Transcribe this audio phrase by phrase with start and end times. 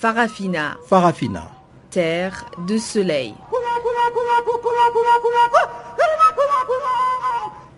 [0.00, 0.78] Farafina.
[0.86, 1.50] Farafina.
[1.90, 3.34] Terre de soleil.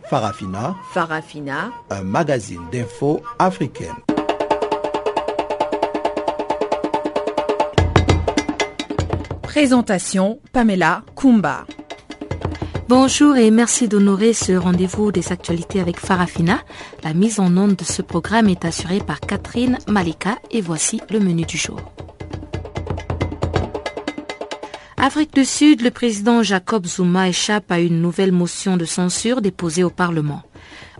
[0.08, 0.76] Farafina.
[0.92, 1.72] Farafina.
[1.90, 3.96] Un magazine d'infos africaine.
[9.42, 11.64] Présentation Pamela Kumba.
[12.88, 16.60] Bonjour et merci d'honorer ce rendez-vous des actualités avec Farafina.
[17.02, 21.18] La mise en onde de ce programme est assurée par Catherine Malika et voici le
[21.18, 21.80] menu du jour.
[25.04, 29.82] Afrique du Sud, le président Jacob Zuma échappe à une nouvelle motion de censure déposée
[29.82, 30.42] au Parlement.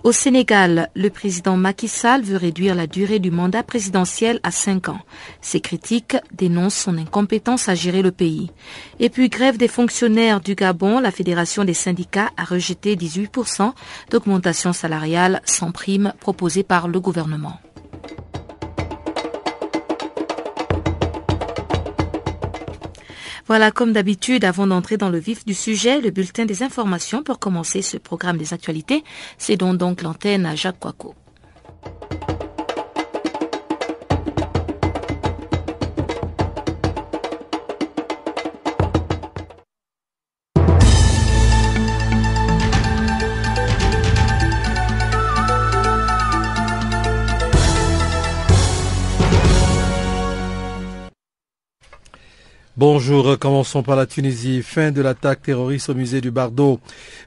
[0.02, 4.88] Au Sénégal, le président Macky Sall veut réduire la durée du mandat présidentiel à cinq
[4.88, 4.98] ans.
[5.40, 8.50] Ses critiques dénoncent son incompétence à gérer le pays.
[8.98, 13.72] Et puis, grève des fonctionnaires du Gabon, la Fédération des syndicats a rejeté 18%
[14.10, 17.60] d'augmentation salariale sans prime proposée par le gouvernement.
[23.52, 27.38] Voilà, comme d'habitude, avant d'entrer dans le vif du sujet, le bulletin des informations pour
[27.38, 29.04] commencer ce programme des actualités.
[29.36, 31.14] C'est donc, l'antenne à Jacques Coaco.
[52.84, 54.60] Bonjour, commençons par la Tunisie.
[54.60, 56.80] Fin de l'attaque terroriste au musée du Bardo.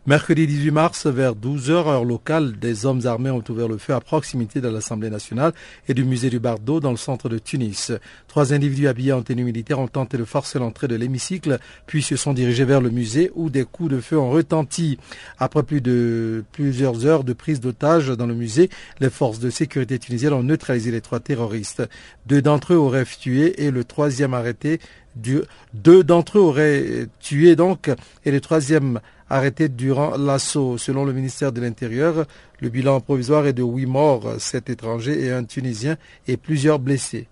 [0.05, 4.01] Mercredi 18 mars, vers 12h heure locale, des hommes armés ont ouvert le feu à
[4.01, 5.53] proximité de l'Assemblée nationale
[5.87, 7.93] et du musée du Bardo dans le centre de Tunis.
[8.27, 12.17] Trois individus habillés en tenue militaire ont tenté de forcer l'entrée de l'hémicycle, puis se
[12.17, 14.97] sont dirigés vers le musée où des coups de feu ont retenti.
[15.39, 19.99] Après plus de plusieurs heures de prise d'otages dans le musée, les forces de sécurité
[19.99, 21.81] tunisiennes ont neutralisé les trois terroristes.
[22.25, 24.81] Deux d'entre eux auraient tué et le troisième arrêté
[25.15, 27.89] deux d'entre eux auraient tué donc
[28.25, 28.99] et le troisième
[29.29, 30.77] arrêté durant l'assaut.
[30.77, 32.25] Selon le ministère de l'Intérieur,
[32.59, 37.27] le bilan provisoire est de huit morts, sept étrangers et un Tunisien et plusieurs blessés.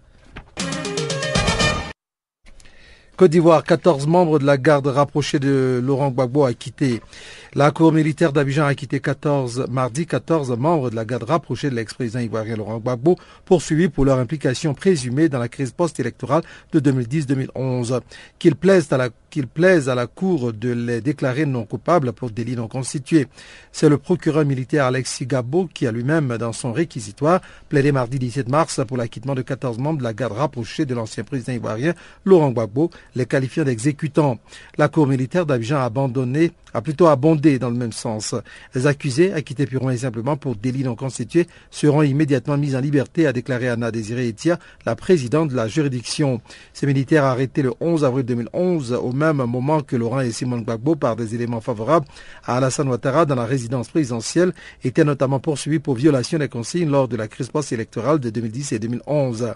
[3.23, 6.99] Côte d'Ivoire, 14 membres de la garde rapprochée de Laurent Gbagbo a quitté.
[7.53, 11.75] La Cour militaire d'Abidjan a quitté 14, mardi 14 membres de la garde rapprochée de
[11.75, 16.41] l'ex-président ivoirien Laurent Gbagbo, poursuivis pour leur implication présumée dans la crise post-électorale
[16.73, 18.01] de 2010-2011.
[18.39, 18.55] Qu'ils
[18.91, 22.67] à la qu'il plaise à la Cour de les déclarer non coupables pour délit non
[22.67, 23.25] constitué.
[23.71, 28.47] C'est le procureur militaire Alexis Gabo qui a lui-même, dans son réquisitoire, plaidé mardi 17
[28.47, 31.95] mars pour l'acquittement de 14 membres de la garde rapprochée de l'ancien président ivoirien
[32.25, 34.37] Laurent Gbagbo, les qualifiant d'exécutants.
[34.77, 38.35] La Cour militaire d'Abidjan a abandonné a plutôt abondé dans le même sens.
[38.73, 43.27] Les accusés, acquittés purement et simplement pour délit non constitué, seront immédiatement mis en liberté,
[43.27, 46.41] a déclaré Anna Désiré Etia, la présidente de la juridiction.
[46.73, 50.95] Ces militaires arrêtés le 11 avril 2011, au même moment que Laurent et Simon Gbagbo,
[50.95, 52.05] par des éléments favorables
[52.43, 54.53] à Alassane Ouattara dans la résidence présidentielle,
[54.83, 58.79] étaient notamment poursuivis pour violation des consignes lors de la crise post-électorale de 2010 et
[58.79, 59.53] 2011.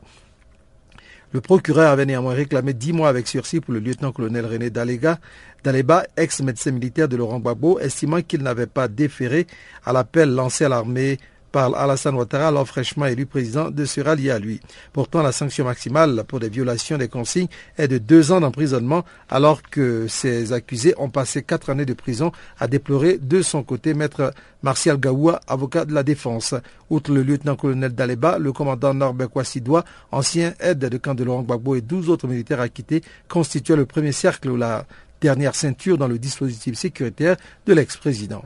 [1.33, 5.19] Le procureur avait néanmoins réclamé dix mois avec sursis pour le lieutenant-colonel René Dalega,
[5.63, 9.45] Daleba, ex-médecin militaire de Laurent Gbagbo, estimant qu'il n'avait pas déféré
[9.85, 11.17] à l'appel lancé à l'armée
[11.57, 14.59] par Alassane Ouattara, alors fraîchement élu président, de se rallier à lui.
[14.93, 17.47] Pourtant, la sanction maximale pour des violations des consignes
[17.79, 22.31] est de deux ans d'emprisonnement, alors que ces accusés ont passé quatre années de prison,
[22.59, 26.53] a déploré de son côté maître Martial Gaoua, avocat de la défense.
[26.91, 31.73] Outre le lieutenant-colonel Daleba, le commandant Norbert Kwassidoua, ancien aide de camp de Laurent Gbagbo
[31.73, 34.85] et douze autres militaires acquittés, constituaient le premier cercle ou la
[35.21, 37.35] dernière ceinture dans le dispositif sécuritaire
[37.65, 38.43] de l'ex-président.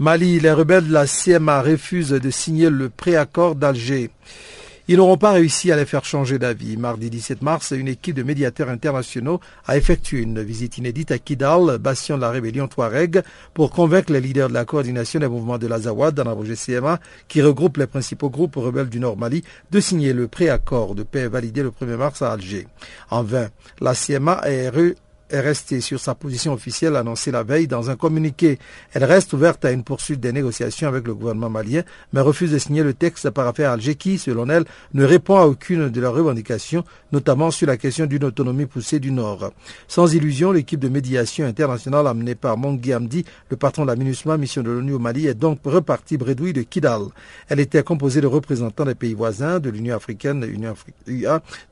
[0.00, 4.10] Mali, les rebelles de la CMA refusent de signer le préaccord d'Alger.
[4.86, 6.76] Ils n'auront pas réussi à les faire changer d'avis.
[6.76, 11.78] Mardi 17 mars, une équipe de médiateurs internationaux a effectué une visite inédite à Kidal,
[11.78, 13.22] bastion de la rébellion Touareg,
[13.54, 17.00] pour convaincre les leaders de la coordination des mouvements de l'Azawad dans la projet CMA,
[17.26, 19.42] qui regroupe les principaux groupes rebelles du Nord Mali,
[19.72, 22.68] de signer le préaccord de paix validé le 1er mars à Alger.
[23.10, 23.48] En vain,
[23.80, 24.68] la CMA est
[25.30, 28.58] est restée sur sa position officielle annoncée la veille dans un communiqué.
[28.92, 31.82] Elle reste ouverte à une poursuite des négociations avec le gouvernement malien,
[32.12, 34.64] mais refuse de signer le texte par affaire Alger qui, selon elle,
[34.94, 39.10] ne répond à aucune de leurs revendications, notamment sur la question d'une autonomie poussée du
[39.10, 39.52] Nord.
[39.86, 44.36] Sans illusion, l'équipe de médiation internationale amenée par Mongi Amdi, le patron de la MINUSMA,
[44.36, 47.02] mission de l'ONU au Mali, est donc repartie bredouille de Kidal.
[47.48, 50.46] Elle était composée de représentants des pays voisins, de l'Union africaine, de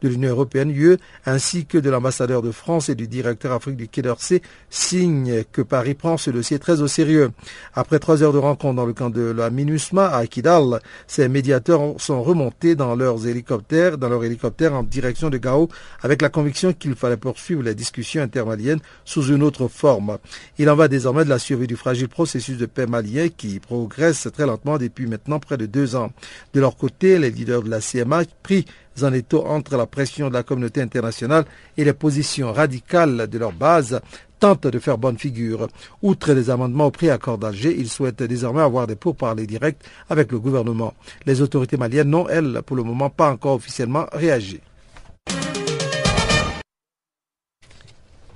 [0.08, 4.02] l'Union européenne, UE, ainsi que de l'ambassadeur de France et du directeur Afrique du Quai
[4.02, 7.31] d'Orsay signe que Paris prend ce dossier très au sérieux.
[7.75, 11.94] Après trois heures de rencontre dans le camp de la MINUSMA à Kidal, ces médiateurs
[11.98, 15.69] sont remontés dans leurs hélicoptères, dans leur hélicoptère en direction de Gao
[16.02, 20.19] avec la conviction qu'il fallait poursuivre les discussions intermaliennes sous une autre forme.
[20.58, 24.28] Il en va désormais de la survie du fragile processus de paix malien qui progresse
[24.32, 26.10] très lentement depuis maintenant près de deux ans.
[26.54, 28.66] De leur côté, les leaders de la CMA, pris
[29.04, 31.44] en étau entre la pression de la communauté internationale
[31.76, 34.00] et les positions radicales de leur base,
[34.38, 35.69] tentent de faire bonne figure.
[36.02, 40.38] Outre les amendements au préaccord d'Alger, ils souhaitent désormais avoir des pourparlers directs avec le
[40.38, 40.94] gouvernement.
[41.25, 44.60] Les autorités maliennes n'ont, elles, pour le moment, pas encore officiellement réagi.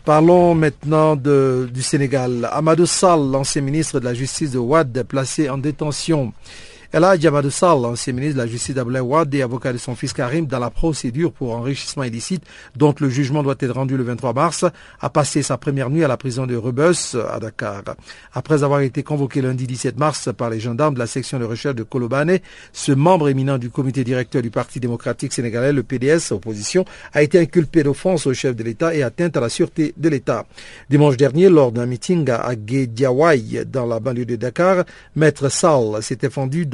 [0.05, 2.49] Parlons maintenant du Sénégal.
[2.51, 6.33] Amadou Sall, l'ancien ministre de la Justice de Ouad, placé en détention.
[6.93, 10.13] Ella Diamadou Sall, ancien ministre de la Justice d'Ablaï Ouad et avocat de son fils
[10.13, 12.43] Karim dans la procédure pour enrichissement illicite
[12.75, 14.65] dont le jugement doit être rendu le 23 mars,
[15.01, 17.83] a passé sa première nuit à la prison de Rebus à Dakar.
[18.35, 21.77] Après avoir été convoqué lundi 17 mars par les gendarmes de la section de recherche
[21.77, 22.41] de Kolobane,
[22.73, 27.39] ce membre éminent du comité directeur du Parti démocratique sénégalais, le PDS, opposition, a été
[27.39, 30.45] inculpé d'offense au chef de l'État et atteinte à la sûreté de l'État.
[30.89, 34.83] Dimanche dernier, lors d'un meeting à Guédiawaï, dans la banlieue de Dakar,
[35.15, 36.67] Maître Sall s'était fendu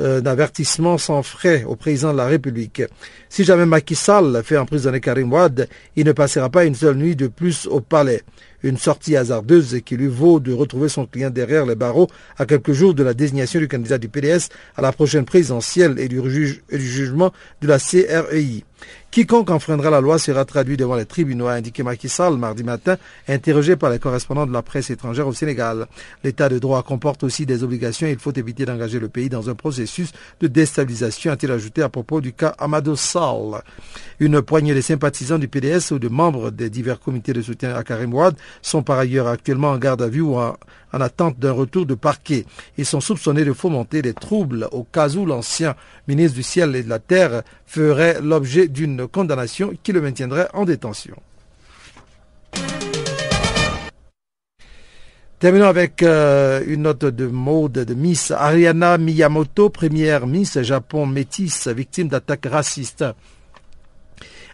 [0.00, 2.82] euh, d'avertissement sans frais au président de la République.
[3.28, 7.16] Si jamais Macky Sall fait emprisonner Karim Wad, il ne passera pas une seule nuit
[7.16, 8.22] de plus au palais.
[8.62, 12.06] Une sortie hasardeuse qui lui vaut de retrouver son client derrière les barreaux
[12.36, 16.06] à quelques jours de la désignation du candidat du PDS à la prochaine présidentielle et
[16.06, 16.20] du
[16.70, 18.62] jugement de la CREI.
[19.10, 23.74] Quiconque enfreindra la loi sera traduit devant les tribunaux, a indiqué Macky mardi matin, interrogé
[23.74, 25.86] par les correspondants de la presse étrangère au Sénégal.
[26.22, 29.48] L'état de droit comporte aussi des obligations et il faut éviter d'engager le pays dans
[29.48, 33.62] un processus de déstabilisation, a-t-il ajouté à propos du cas Amadou Sall.
[34.20, 37.84] Une poignée de sympathisants du PDS ou de membres des divers comités de soutien à
[37.84, 40.54] Karim Ouad sont par ailleurs actuellement en garde à vue ou en,
[40.92, 42.44] en attente d'un retour de parquet.
[42.76, 45.74] Ils sont soupçonnés de fomenter des troubles au cas où l'ancien
[46.06, 50.64] ministre du Ciel et de la Terre ferait l'objet d'une condamnation qui le maintiendrait en
[50.64, 51.16] détention.
[55.38, 61.68] Terminons avec euh, une note de mode de Miss Ariana Miyamoto, première Miss Japon métisse,
[61.68, 63.04] victime d'attaques racistes.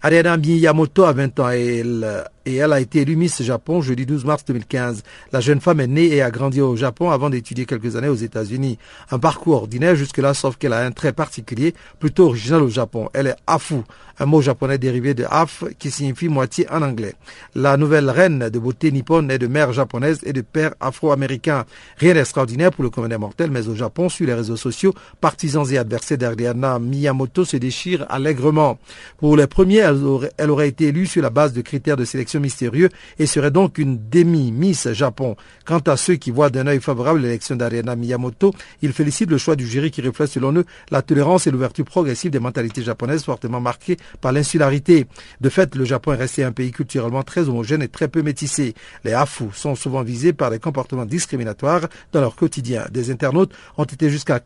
[0.03, 4.07] Ariana Miyamoto a 20 ans et elle et elle a été élue Miss Japon jeudi
[4.07, 5.03] 12 mars 2015.
[5.33, 8.15] La jeune femme est née et a grandi au Japon avant d'étudier quelques années aux
[8.15, 8.79] États-Unis.
[9.11, 13.09] Un parcours ordinaire jusque-là, sauf qu'elle a un trait particulier, plutôt original au Japon.
[13.15, 13.77] Elle est Afu,
[14.19, 17.15] un mot japonais dérivé de Af qui signifie moitié en anglais.
[17.55, 21.65] La nouvelle reine de beauté nippone est de mère japonaise et de père afro-américain.
[21.99, 25.79] Rien d'extraordinaire pour le commun mortel, mais au Japon, sur les réseaux sociaux, partisans et
[25.79, 28.79] adversaires d'Ariana Miyamoto se déchirent allègrement.
[29.19, 32.05] Pour les premiers, elle aurait, elle aurait été élue sur la base de critères de
[32.05, 32.89] sélection mystérieux
[33.19, 35.37] et serait donc une demi-Miss Japon.
[35.65, 38.53] Quant à ceux qui voient d'un œil favorable l'élection d'Ariana Miyamoto,
[38.83, 42.31] ils félicitent le choix du jury qui reflète selon eux la tolérance et l'ouverture progressive
[42.31, 45.07] des mentalités japonaises fortement marquées par l'insularité.
[45.41, 48.75] De fait, le Japon est resté un pays culturellement très homogène et très peu métissé.
[49.05, 52.87] Les Afu sont souvent visés par des comportements discriminatoires dans leur quotidien.
[52.91, 54.41] Des internautes ont été jusqu'à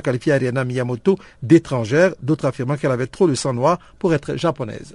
[0.00, 4.94] qualifier Ariana Miyamoto d'étrangère, d'autres affirmant qu'elle avait trop de sang noir pour être japonaise.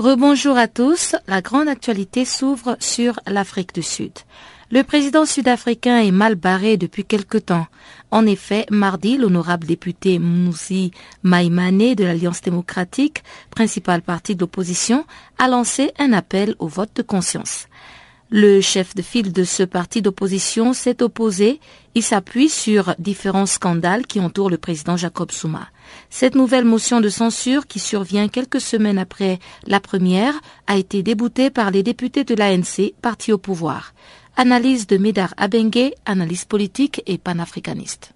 [0.00, 1.14] Rebonjour à tous.
[1.26, 4.12] La grande actualité s'ouvre sur l'Afrique du Sud.
[4.70, 7.66] Le président sud-africain est mal barré depuis quelque temps.
[8.10, 10.90] En effet, mardi, l'honorable député Mouzi
[11.22, 15.04] Maïmane de l'Alliance démocratique, principal parti de l'opposition,
[15.36, 17.66] a lancé un appel au vote de conscience.
[18.30, 21.60] Le chef de file de ce parti d'opposition s'est opposé.
[21.94, 25.68] Il s'appuie sur différents scandales qui entourent le président Jacob Zuma.
[26.08, 30.34] Cette nouvelle motion de censure, qui survient quelques semaines après la première,
[30.66, 33.92] a été déboutée par les députés de l'ANC, parti au pouvoir.
[34.36, 38.12] Analyse de Médard Abengue, analyse politique et panafricaniste.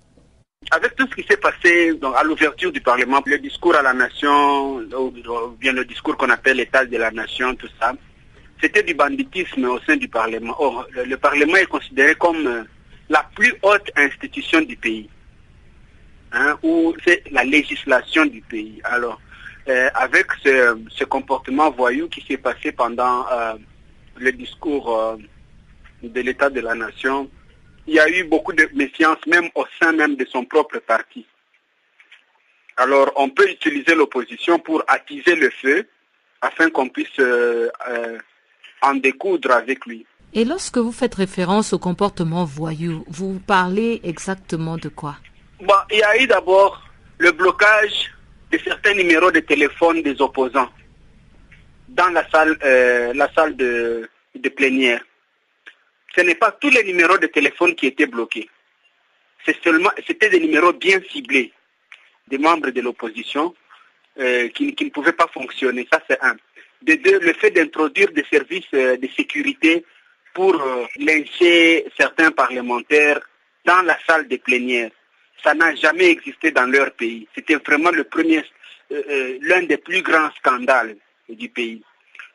[0.71, 4.77] Avec tout ce qui s'est passé à l'ouverture du Parlement, le discours à la nation,
[4.77, 5.13] ou
[5.61, 7.93] bien le discours qu'on appelle l'état de la nation, tout ça,
[8.61, 10.55] c'était du banditisme au sein du Parlement.
[10.59, 12.63] Or, le, Parlement est considéré comme euh,
[13.11, 15.09] la plus haute institution du pays,
[16.35, 18.81] hein, où c'est la législation du pays.
[18.85, 19.21] Alors,
[19.69, 23.55] euh, avec ce, comportement voyou qui s'est passé pendant euh,
[24.17, 25.19] le discours
[26.03, 27.31] de l'état de la nation,
[27.87, 31.27] il y a eu beaucoup de méfiance même au sein même de son propre parti.
[32.77, 35.89] Alors, on peut utiliser l'opposition pour attiser le feu
[36.41, 37.21] afin qu'on puisse
[38.83, 40.05] en découdre avec lui.
[40.37, 45.17] Et lorsque vous faites référence au comportement voyou, vous parlez exactement de quoi?
[45.61, 46.83] Il y a eu d'abord
[47.19, 48.11] le blocage
[48.51, 50.71] de certains numéros de téléphone des opposants
[51.89, 55.01] dans la salle, euh, la salle de, de plénière.
[56.15, 58.49] Ce n'est pas tous les numéros de téléphone qui étaient bloqués.
[59.45, 61.53] C'est seulement, c'était des numéros bien ciblés
[62.29, 63.55] des membres de l'opposition
[64.19, 65.87] euh, qui, ne pouvaient pas fonctionner.
[65.93, 66.37] Ça, c'est un
[66.83, 69.85] de deux, le fait d'introduire des services euh, de sécurité
[70.33, 70.61] pour
[70.97, 73.21] lyncher certains parlementaires
[73.65, 74.91] dans la salle des plénières.
[75.43, 77.29] Ça n'a jamais existé dans leur pays.
[77.35, 78.45] C'était vraiment le premier,
[78.93, 80.97] euh, l'un des plus grands scandales
[81.29, 81.83] du pays.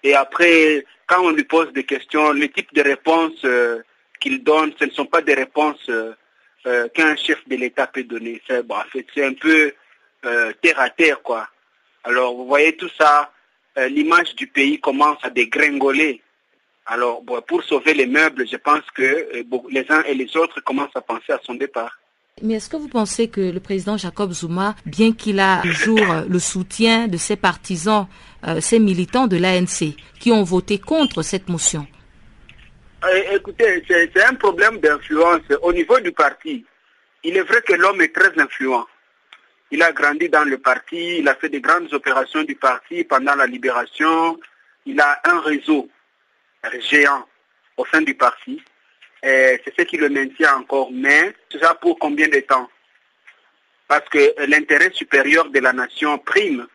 [0.04, 3.46] Et après, quand on lui pose des questions, le type de réponses
[4.20, 5.90] qu'il donne, ce ne sont pas des réponses
[6.94, 8.42] qu'un chef de l'État peut donner.
[8.48, 9.74] C'est bon, un peu
[10.24, 11.50] terre à terre, quoi.
[12.04, 13.32] Alors, vous voyez tout ça,
[13.78, 16.22] euh, l'image du pays commence à dégringoler.
[16.86, 20.96] Alors, pour sauver les meubles, je pense que euh, les uns et les autres commencent
[20.96, 22.00] à penser à son départ.
[22.42, 26.24] Mais est-ce que vous pensez que le président Jacob Zuma, bien qu'il a toujours euh,
[26.28, 28.08] le soutien de ses partisans,
[28.62, 31.86] ses militants de l'ANC, qui ont voté contre cette motion?
[33.34, 36.66] Écoutez, c'est un problème d'influence au niveau du parti.
[37.24, 38.86] Il est vrai que l'homme est très influent.
[39.72, 43.36] Il a grandi dans le parti, il a fait de grandes opérations du parti pendant
[43.36, 44.40] la libération.
[44.86, 45.88] Il a un réseau
[46.90, 47.26] géant
[47.78, 48.62] au sein du parti.
[49.22, 50.90] C'est ce qui le maintient encore.
[50.92, 52.70] Mais ça pour combien de temps?
[53.88, 56.68] Parce que l'intérêt supérieur de la nation prime.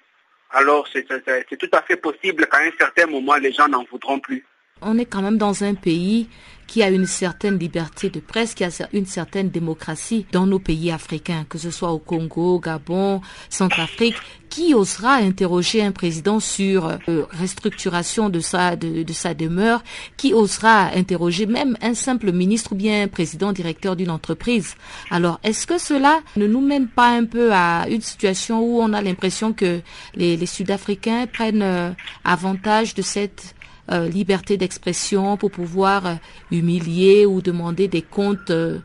[0.51, 4.45] Alors c'est tout à fait possible qu'à un certain moment, les gens n'en voudront plus.
[4.83, 6.29] On est quand même dans un pays
[6.67, 10.91] qui a une certaine liberté de presse, qui a une certaine démocratie dans nos pays
[10.91, 14.17] africains, que ce soit au Congo, Gabon, Centrafrique,
[14.55, 19.83] qui osera interroger un président sur euh, restructuration de sa, de, sa demeure,
[20.17, 24.77] qui osera interroger même un simple ministre ou bien un président directeur d'une entreprise.
[25.11, 28.93] Alors, est-ce que cela ne nous mène pas un peu à une situation où on
[28.93, 29.81] a l'impression que
[30.15, 31.91] les, les Sud-Africains prennent euh,
[32.25, 33.54] avantage de cette
[33.93, 36.15] euh, liberté d'expression pour pouvoir euh,
[36.51, 38.81] humilier ou demander des comptes euh,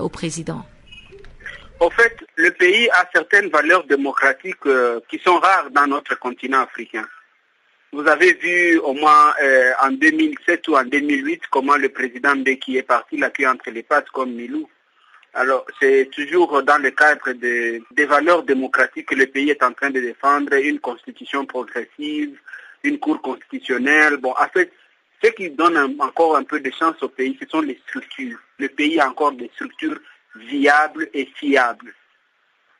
[0.00, 0.64] au président
[1.80, 4.62] En fait, le pays a certaines valeurs démocratiques
[5.08, 7.04] qui sont rares dans notre continent africain.
[7.92, 9.34] Vous avez vu au moins
[9.82, 14.10] en 2007 ou en 2008 comment le président qui est parti l'a entre les pattes
[14.10, 14.68] comme Milou.
[15.34, 19.90] Alors, c'est toujours dans le cadre des valeurs démocratiques que le pays est en train
[19.90, 22.38] de défendre, une constitution progressive,
[22.82, 24.16] une cour constitutionnelle.
[24.18, 24.72] Bon, en fait,
[25.22, 28.38] ce qui donne encore un peu de chance au pays, ce sont les structures.
[28.58, 29.98] Le pays a encore des structures
[30.36, 31.94] viables et fiables.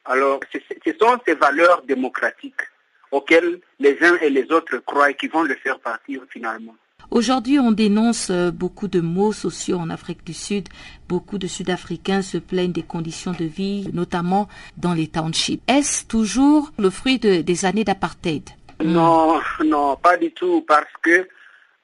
[0.05, 2.63] Alors, ce sont ces valeurs démocratiques
[3.11, 6.75] auxquelles les uns et les autres croient qui vont le faire partir finalement.
[7.11, 10.69] Aujourd'hui, on dénonce euh, beaucoup de maux sociaux en Afrique du Sud.
[11.09, 15.63] Beaucoup de Sud-Africains se plaignent des conditions de vie, notamment dans les townships.
[15.69, 18.51] Est-ce toujours le fruit des années d'apartheid?
[18.81, 21.27] Non, non, pas du tout, parce que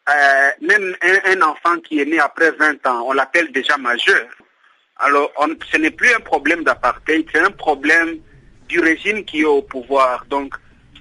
[0.08, 4.26] euh, même un, enfant qui est né après 20 ans, on l'appelle déjà majeur.
[4.96, 5.32] Alors,
[5.72, 8.18] ce n'est plus un problème d'apartheid, c'est un problème
[8.68, 10.24] du régime qui est au pouvoir.
[10.26, 10.54] Donc,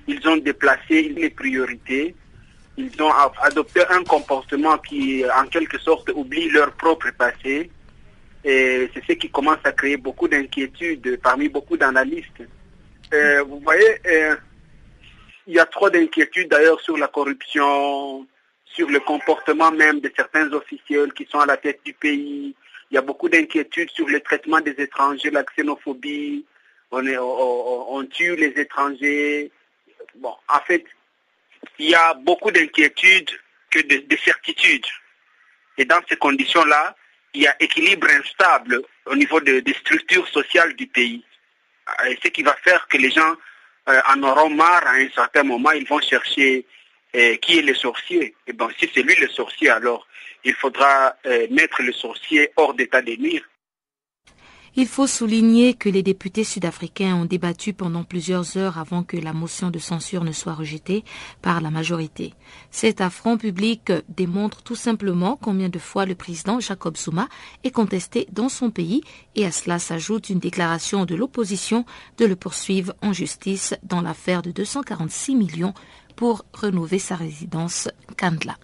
[0.07, 2.15] ils ont déplacé les priorités,
[2.77, 7.69] ils ont adopté un comportement qui, en quelque sorte, oublie leur propre passé.
[8.43, 12.43] Et c'est ce qui commence à créer beaucoup d'inquiétudes parmi beaucoup d'analystes.
[13.13, 14.35] Euh, vous voyez, euh,
[15.47, 18.25] il y a trop d'inquiétudes d'ailleurs sur la corruption,
[18.65, 22.55] sur le comportement même de certains officiels qui sont à la tête du pays.
[22.91, 26.45] Il y a beaucoup d'inquiétudes sur le traitement des étrangers, la xénophobie.
[26.91, 29.51] On, on, tue les étrangers.
[30.15, 30.85] Bon, en fait,
[31.79, 33.31] il y a beaucoup d'inquiétudes
[33.71, 34.85] que de, certitudes.
[35.77, 36.95] Et dans ces conditions-là,
[37.33, 41.25] il y a équilibre instable au niveau de- des structures sociales du pays.
[42.07, 43.35] Et ce qui va faire que les gens
[43.85, 46.65] en auront marre à un certain moment, ils vont chercher
[47.15, 48.35] euh, qui est le sorcier.
[48.47, 50.07] Et bon, si c'est lui le sorcier, alors
[50.43, 53.43] il faudra euh, mettre le sorcier hors d'état de nuire.
[54.75, 59.31] Il faut souligner que les députés sud-africains ont débattu pendant plusieurs heures avant que la
[59.31, 61.03] motion de censure ne soit rejetée
[61.43, 62.33] par la majorité.
[62.71, 67.27] Cet affront public démontre tout simplement combien de fois le président Jacob Zuma
[67.63, 69.01] est contesté dans son pays
[69.35, 71.85] et à cela s'ajoute une déclaration de l'opposition
[72.17, 75.75] de le poursuivre en justice dans l'affaire de 246 millions
[76.15, 78.57] pour renouveler sa résidence Kandla.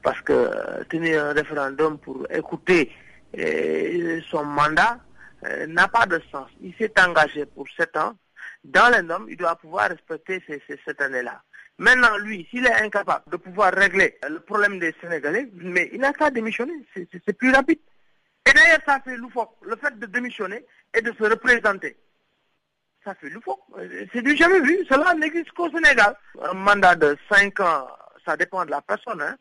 [0.03, 2.91] Parce que euh, tenir un référendum pour écouter
[3.39, 4.99] euh, son mandat
[5.45, 6.49] euh, n'a pas de sens.
[6.61, 8.17] Il s'est engagé pour sept ans.
[8.63, 11.43] Dans les normes, il doit pouvoir respecter ces, cette année-là.
[11.79, 16.13] Maintenant, lui, s'il est incapable de pouvoir régler le problème des Sénégalais, mais il n'a
[16.13, 16.75] qu'à démissionner.
[16.95, 17.81] C'est- plus rapide.
[18.49, 19.57] Et d'ailleurs, ça fait loufoque.
[19.63, 20.65] Le fait de démissionner
[20.95, 21.97] et de se représenter
[23.05, 23.61] ça fait loufoque.
[23.79, 24.79] Euh, C'est du jamais vu.
[24.89, 26.17] Cela n'existe qu'au Sénégal.
[26.43, 27.87] Un mandat de 5 ans,
[28.25, 29.21] ça dépend de la personne.
[29.21, 29.37] Hein?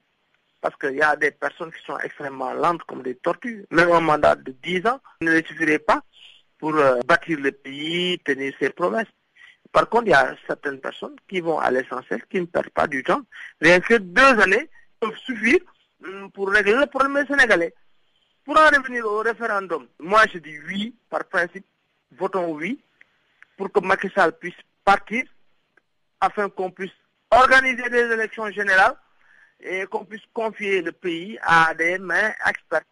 [0.64, 3.66] Parce qu'il y a des personnes qui sont extrêmement lentes comme des tortues.
[3.70, 6.02] Même un mandat de 10 ans ne les suffirait pas
[6.58, 9.12] pour euh, bâtir le pays, tenir ses promesses.
[9.74, 12.88] Par contre, il y a certaines personnes qui vont à l'essentiel, qui ne perdent pas
[12.88, 13.24] du temps.
[13.60, 14.70] Rien que deux années
[15.02, 15.60] peuvent suffire
[16.06, 17.74] hum, pour régler le problème sénégalais.
[18.46, 21.66] Pour en revenir au référendum, moi je dis oui, par principe,
[22.14, 22.82] votons oui
[23.58, 25.26] pour que Macky Sall puisse partir
[26.22, 26.96] afin qu'on puisse
[27.32, 28.96] organiser des élections générales
[29.64, 32.86] et qu'on puisse confier le pays à des mains expertes,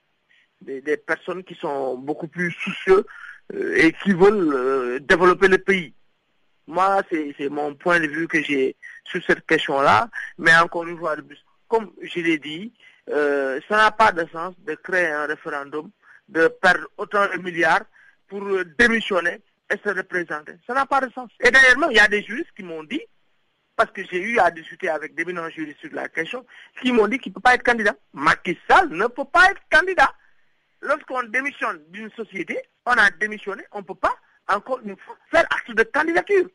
[0.61, 3.05] des, personnes qui sont beaucoup plus soucieux
[3.53, 5.93] euh, et qui veulent euh, développer le pays.
[6.67, 11.15] Moi, c'est mon point de vue que j'ai sur cette question-là, mais encore une fois
[11.67, 12.71] comme je l'ai dit,
[13.09, 15.89] euh, ça n'a pas de sens de créer un référendum,
[16.29, 17.85] de perdre autant de milliards
[18.27, 20.53] pour euh, démissionner et se représenter.
[20.67, 21.29] Ça n'a pas de sens.
[21.39, 23.01] Et d'ailleurs, il y a des juristes qui m'ont dit,
[23.81, 26.45] parce que j'ai eu à discuter avec des éminents juristes sur la question,
[26.79, 27.95] qui m'ont dit qu'il ne peut pas être candidat.
[28.13, 30.13] Macky Sall ne peut pas être candidat.
[30.81, 34.15] Lorsqu'on démissionne d'une société, on a démissionné, on ne peut pas,
[34.47, 36.45] encore une fois, faire acte de candidature.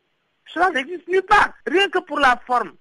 [0.53, 1.51] Cela n'existe nulle part.
[1.65, 2.71] Rien que pour la forme.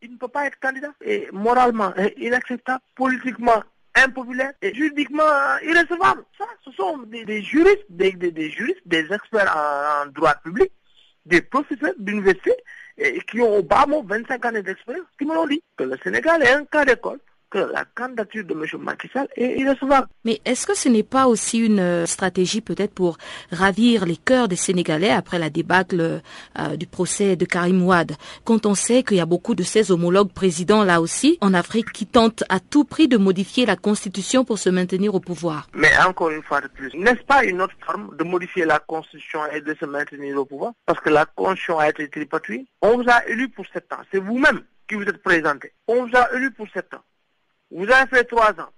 [0.00, 0.92] Il ne peut pas être candidat.
[1.00, 3.64] Et moralement inacceptable, politiquement
[3.96, 6.22] impopulaire et juridiquement euh, irrecevable.
[6.38, 10.70] Ça, ce sont des, juristes, des, des- juristes, des experts en droit public,
[11.26, 12.52] des professeurs d'université
[12.98, 15.96] et qui ont au bas mot 25 années d'expérience, qui me l'ont dit que le
[16.02, 17.20] Sénégal est un cas d'école,
[17.52, 18.64] que la candidature de M.
[18.80, 20.08] Macky Sall est irrecevable.
[20.24, 23.18] Mais est-ce que ce n'est pas aussi une euh, stratégie peut-être pour
[23.50, 26.00] ravir les cœurs des Sénégalais après la débâcle
[26.58, 28.12] euh, du procès de Karim Ouad
[28.44, 31.92] Quand on sait qu'il y a beaucoup de ces homologues présidents là aussi en Afrique
[31.92, 35.68] qui tentent à tout prix de modifier la constitution pour se maintenir au pouvoir.
[35.74, 39.40] Mais encore une fois de plus, n'est-ce pas une autre forme de modifier la Constitution
[39.52, 40.72] et de se maintenir au pouvoir?
[40.86, 42.66] Parce que la Constitution a été tripatouillée.
[42.80, 44.02] On vous a élu pour sept ans.
[44.10, 45.72] C'est vous-même qui vous êtes présenté.
[45.86, 47.02] On vous a élu pour sept ans.
[47.74, 48.70] Vous avez fait trois ans.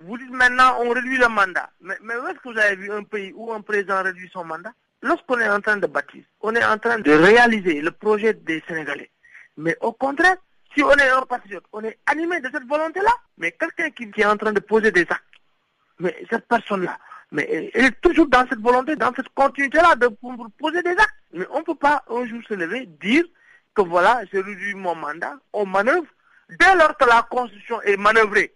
[0.00, 1.70] Vous dites maintenant on réduit le mandat.
[1.80, 4.72] Mais, où est-ce que vous avez vu un pays où un président réduit son mandat?
[5.02, 8.62] Lorsqu'on est en train de bâtir, on est en train de réaliser le projet des
[8.66, 9.10] Sénégalais.
[9.56, 10.36] Mais au contraire,
[10.74, 13.12] si on est un patriote, on est animé de cette volonté-là.
[13.38, 15.22] Mais quelqu'un qui, est en train de poser des actes,
[15.98, 16.98] mais cette personne-là,
[17.32, 20.08] mais elle, est toujours dans cette volonté, dans cette continuité-là de
[20.58, 21.14] poser des actes.
[21.32, 23.24] Mais on ne peut pas un jour se lever, dire
[23.74, 26.06] que voilà, j'ai réduit mon mandat, on manœuvre.
[26.48, 28.54] Dès lors que la Constitution est manœuvrée,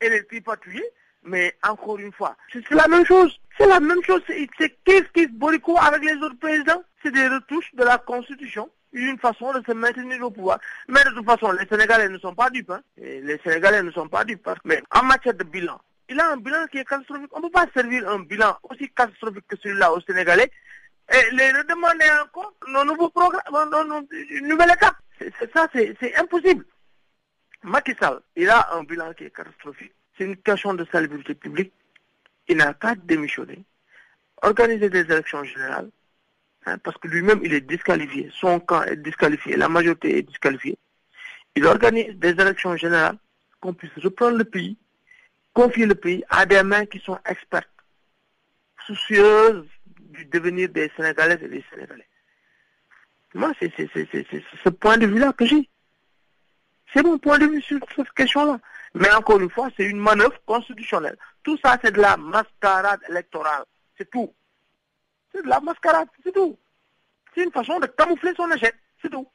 [0.00, 0.84] elle est tripatouillée,
[1.22, 3.38] mais encore une fois, c'est la même chose.
[3.58, 4.22] C'est la même chose.
[4.28, 4.46] C'est
[4.84, 6.82] kiff kiff borico avec les autres présidents?
[7.02, 8.70] C'est des retouches de la Constitution.
[8.92, 10.58] Une façon de se maintenir au pouvoir.
[10.88, 12.70] Mais de toute façon, les Sénégalais ne sont pas dupes.
[12.70, 12.80] hein.
[12.96, 14.48] Les Sénégalais ne sont pas dupes.
[14.48, 14.54] hein.
[14.64, 17.28] Mais en matière de bilan, il a un bilan qui est catastrophique.
[17.32, 20.50] On ne peut pas servir un bilan aussi catastrophique que celui-là au Sénégalais
[21.12, 23.42] et les demander encore nos nouveaux programmes,
[24.30, 24.96] une nouvelle étape.
[25.52, 26.64] Ça, c'est impossible.
[27.62, 29.92] Macky Sall, il a un bilan qui est catastrophique.
[30.16, 31.72] C'est une question de salubrité publique.
[32.48, 33.62] Il n'a qu'à démissionner,
[34.42, 35.90] organiser des élections générales,
[36.66, 38.30] hein, parce que lui-même, il est disqualifié.
[38.32, 40.78] Son camp est disqualifié, la majorité est disqualifiée.
[41.56, 43.18] Il organise des élections générales,
[43.60, 44.76] qu'on puisse reprendre le pays,
[45.52, 47.68] confier le pays à des mains qui sont expertes,
[48.86, 49.66] soucieuses
[50.10, 52.06] du devenir des Sénégalais et des Sénégalais.
[53.34, 55.68] Moi, c'est ce point de vue-là que j'ai.
[56.92, 58.58] C'est mon point de vue sur cette question-là.
[58.94, 61.16] Mais encore une fois, c'est une manœuvre constitutionnelle.
[61.42, 63.64] Tout ça, c'est de la mascarade électorale.
[63.96, 64.32] C'est tout.
[65.32, 66.58] C'est de la mascarade, c'est tout.
[67.34, 69.28] C'est une façon de camoufler son échec, c'est tout.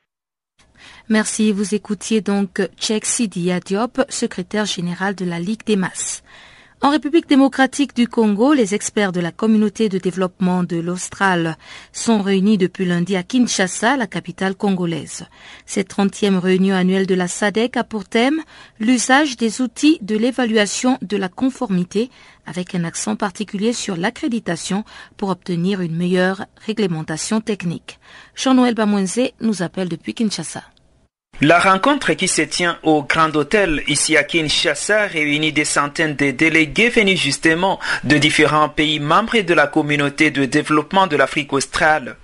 [1.10, 1.52] Merci.
[1.52, 6.24] Vous écoutiez donc Cheikh Sidi Diop, secrétaire général de la Ligue des masses.
[6.84, 11.58] En République démocratique du Congo, les experts de la communauté de développement de l'Austral
[11.94, 15.26] sont réunis depuis lundi à Kinshasa, la capitale congolaise.
[15.66, 18.42] Cette trentième réunion annuelle de la SADEC a pour thème
[18.82, 22.10] l'usage des outils de l'évaluation de la conformité
[22.46, 24.84] avec un accent particulier sur l'accréditation
[25.16, 27.98] pour obtenir une meilleure réglementation technique.
[28.36, 30.64] Jean-Noël Bamouenze nous appelle depuis Kinshasa.
[31.42, 36.32] La rencontre qui se tient au Grand Hôtel ici à Kinshasa réunit des centaines de
[36.32, 42.18] délégués venus justement de différents pays membres de la communauté de développement de l'Afrique australe.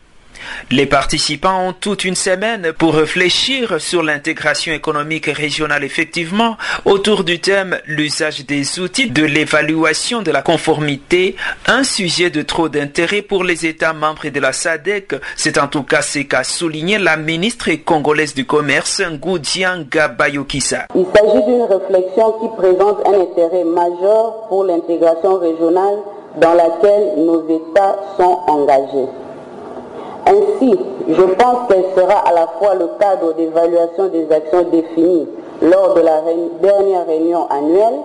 [0.71, 7.39] Les participants ont toute une semaine pour réfléchir sur l'intégration économique régionale effectivement autour du
[7.39, 11.35] thème l'usage des outils de l'évaluation de la conformité,
[11.67, 15.15] un sujet de trop d'intérêt pour les États membres de la SADEC.
[15.35, 20.85] C'est en tout cas ce qu'a souligné la ministre congolaise du Commerce, Ngoudianga Bayokisa.
[20.95, 25.99] Il s'agit d'une réflexion qui présente un intérêt majeur pour l'intégration régionale
[26.39, 29.09] dans laquelle nos États sont engagés.
[30.29, 35.27] Ainsi, je pense qu'elle sera à la fois le cadre d'évaluation des actions définies
[35.61, 36.21] lors de la
[36.61, 37.99] dernière réunion annuelle,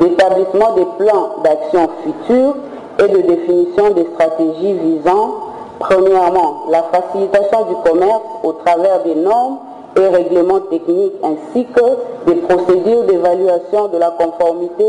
[0.00, 2.54] d'établissement des plans d'action futurs
[3.00, 5.34] et de définition des stratégies visant,
[5.78, 9.58] premièrement, la facilitation du commerce au travers des normes
[9.96, 14.84] et règlements techniques ainsi que des procédures d'évaluation de la conformité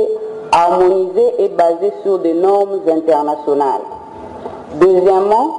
[0.52, 3.82] harmonisées et basées sur des normes internationales.
[4.76, 5.59] Deuxièmement,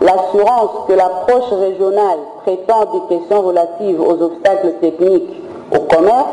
[0.00, 5.42] L'assurance que l'approche régionale traitant des questions relatives aux obstacles techniques
[5.74, 6.26] au commerce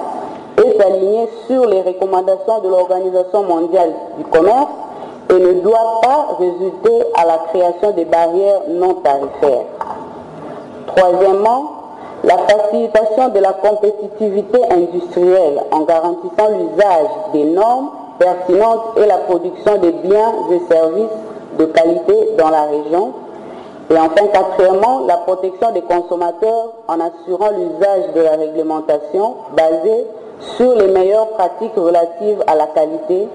[0.63, 4.69] est alignée sur les recommandations de l'Organisation mondiale du commerce
[5.29, 9.65] et ne doit pas résulter à la création des barrières non tarifaires.
[10.95, 11.71] Troisièmement,
[12.23, 19.77] la facilitation de la compétitivité industrielle en garantissant l'usage des normes pertinentes et la production
[19.79, 21.17] des biens et services
[21.59, 23.13] de qualité dans la région
[23.89, 30.05] et enfin, quatrièmement, la protection des consommateurs en assurant l'usage de la réglementation basée
[30.57, 33.27] sur les meilleures pratiques relatives à la qualité,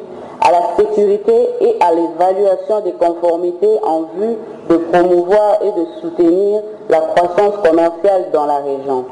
[0.42, 4.36] à la sécurité et à l'évaluation des conformités en vue
[4.68, 6.60] de promouvoir et de soutenir
[6.90, 9.06] la croissance commerciale dans la région.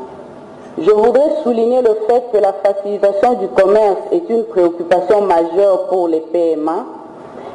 [0.78, 6.06] Je voudrais souligner le fait que la facilitation du commerce est une préoccupation majeure pour
[6.08, 6.84] les PMA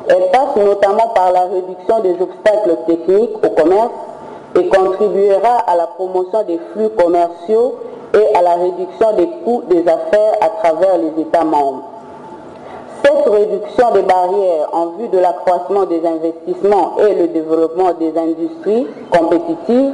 [0.07, 3.91] elle passe notamment par la réduction des obstacles techniques au commerce
[4.59, 7.75] et contribuera à la promotion des flux commerciaux
[8.13, 11.83] et à la réduction des coûts des affaires à travers les États membres.
[13.03, 18.87] Cette réduction des barrières en vue de l'accroissement des investissements et le développement des industries
[19.11, 19.93] compétitives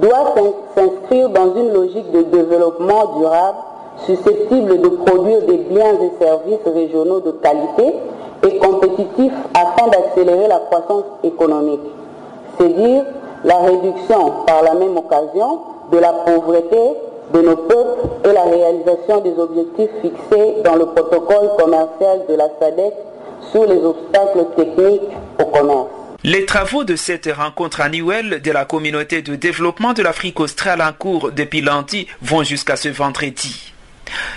[0.00, 0.34] doit
[0.74, 3.58] s'inscrire dans une logique de développement durable
[4.06, 7.94] susceptible de produire des biens et services régionaux de qualité
[8.42, 11.80] et compétitif afin d'accélérer la croissance économique.
[12.58, 13.04] C'est dire
[13.44, 16.76] la réduction par la même occasion de la pauvreté
[17.32, 22.48] de nos peuples et la réalisation des objectifs fixés dans le protocole commercial de la
[22.60, 22.92] SADEC
[23.50, 25.02] sur les obstacles techniques
[25.40, 25.88] au commerce.
[26.24, 30.92] Les travaux de cette rencontre annuelle de la communauté de développement de l'Afrique australe en
[30.92, 33.72] cours depuis lundi vont jusqu'à ce vendredi.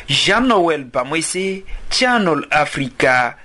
[0.09, 3.35] Jean-Noël Bamwese, Channel Africa,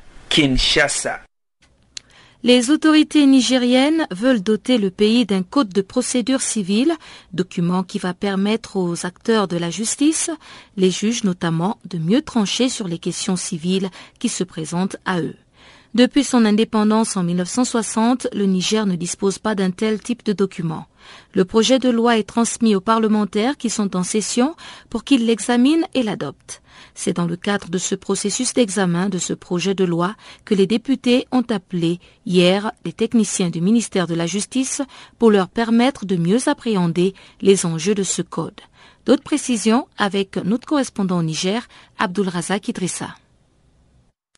[2.43, 6.95] Les autorités nigériennes veulent doter le pays d'un code de procédure civile,
[7.33, 10.31] document qui va permettre aux acteurs de la justice,
[10.77, 15.37] les juges notamment, de mieux trancher sur les questions civiles qui se présentent à eux.
[15.93, 20.87] Depuis son indépendance en 1960, le Niger ne dispose pas d'un tel type de document.
[21.35, 24.55] Le projet de loi est transmis aux parlementaires qui sont en session
[24.89, 26.63] pour qu'ils l'examinent et l'adoptent.
[26.95, 30.69] C'est dans le cadre de ce processus d'examen de ce projet de loi que les
[30.69, 34.83] députés ont appelé hier les techniciens du ministère de la Justice
[35.19, 38.61] pour leur permettre de mieux appréhender les enjeux de ce code.
[39.07, 41.67] D'autres précisions avec notre correspondant au Niger,
[41.99, 43.09] Abdul Razak Idrissa.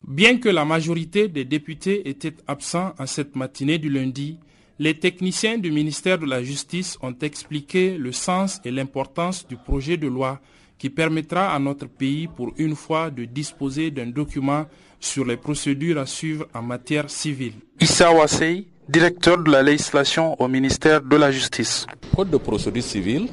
[0.07, 4.37] Bien que la majorité des députés étaient absents à cette matinée du lundi,
[4.77, 9.95] les techniciens du ministère de la Justice ont expliqué le sens et l'importance du projet
[9.95, 10.41] de loi
[10.77, 14.65] qui permettra à notre pays pour une fois de disposer d'un document
[14.99, 17.53] sur les procédures à suivre en matière civile.
[17.79, 21.85] Issa Wassey, directeur de la législation au ministère de la Justice.
[22.13, 23.29] Code de procédure civile,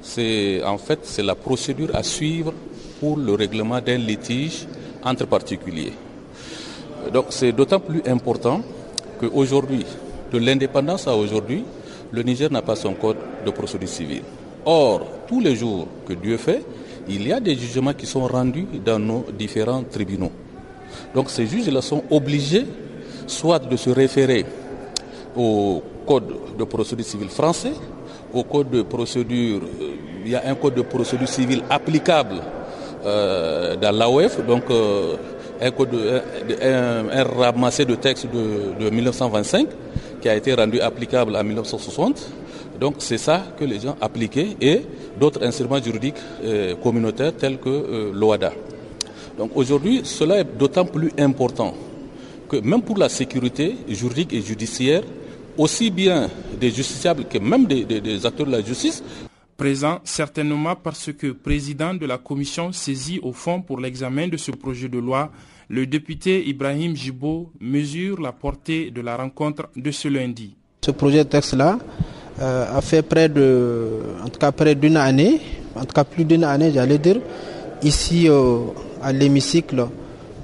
[0.00, 2.54] c'est en fait c'est la procédure à suivre
[3.00, 4.66] pour le règlement d'un litige
[5.04, 5.92] entre particuliers.
[7.12, 8.60] Donc c'est d'autant plus important
[9.20, 9.84] qu'aujourd'hui,
[10.32, 11.64] de l'indépendance à aujourd'hui,
[12.12, 14.22] le Niger n'a pas son code de procédure civile.
[14.64, 16.62] Or, tous les jours que Dieu fait,
[17.08, 20.32] il y a des jugements qui sont rendus dans nos différents tribunaux.
[21.14, 22.66] Donc ces juges-là sont obligés
[23.26, 24.44] soit de se référer
[25.36, 27.72] au code de procédure civile français,
[28.32, 32.36] au code de procédure, euh, il y a un code de procédure civile applicable
[33.04, 35.16] euh, dans l'AOF, donc euh,
[35.60, 35.94] un, code
[36.62, 39.68] un, ramassé de textes de, de 1925
[40.20, 42.30] qui a été rendu applicable en 1960.
[42.80, 44.82] Donc c'est ça que les gens appliquaient et
[45.18, 48.52] d'autres instruments juridiques euh, communautaires tels que euh, l'OADA.
[49.36, 51.74] Donc aujourd'hui, cela est d'autant plus important
[52.48, 55.02] que même pour la sécurité juridique et judiciaire,
[55.58, 59.02] aussi bien des justiciables que même des acteurs de la justice,
[59.60, 64.52] présent certainement parce que président de la commission saisie au fond pour l'examen de ce
[64.52, 65.30] projet de loi,
[65.68, 70.56] le député Ibrahim Jibo mesure la portée de la rencontre de ce lundi.
[70.82, 71.78] Ce projet de texte-là
[72.40, 73.90] euh, a fait près de,
[74.24, 75.38] en tout cas près d'une année,
[75.76, 77.18] en tout cas plus d'une année, j'allais dire,
[77.82, 78.60] ici euh,
[79.02, 79.86] à l'hémicycle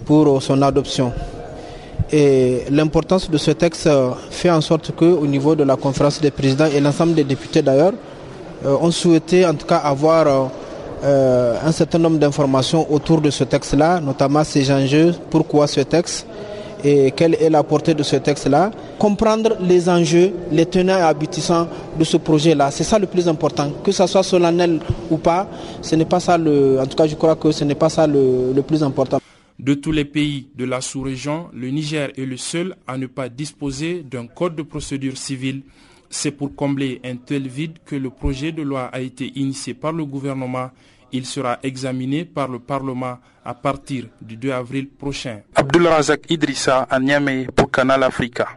[0.04, 1.10] pour son adoption.
[2.12, 3.88] Et l'importance de ce texte
[4.30, 7.94] fait en sorte qu'au niveau de la conférence des présidents et l'ensemble des députés d'ailleurs,
[7.94, 8.15] euh,
[8.66, 10.50] ont souhaité en tout cas avoir
[11.04, 16.26] un certain nombre d'informations autour de ce texte-là, notamment ces enjeux, pourquoi ce texte,
[16.84, 21.68] et quelle est la portée de ce texte-là, comprendre les enjeux, les tenants et aboutissants
[21.98, 22.70] de ce projet-là.
[22.70, 23.70] C'est ça le plus important.
[23.82, 25.48] Que ce soit solennel ou pas,
[25.82, 26.78] ce n'est pas ça le.
[26.80, 29.20] En tout cas, je crois que ce n'est pas ça le plus important.
[29.58, 33.28] De tous les pays de la sous-région, le Niger est le seul à ne pas
[33.30, 35.62] disposer d'un code de procédure civile.
[36.10, 39.92] C'est pour combler un tel vide que le projet de loi a été initié par
[39.92, 40.70] le gouvernement
[41.12, 45.40] il sera examiné par le Parlement à partir du 2 avril prochain.
[45.54, 48.48] Abdul Razak Idrissa à Niamey pour Canal Africa.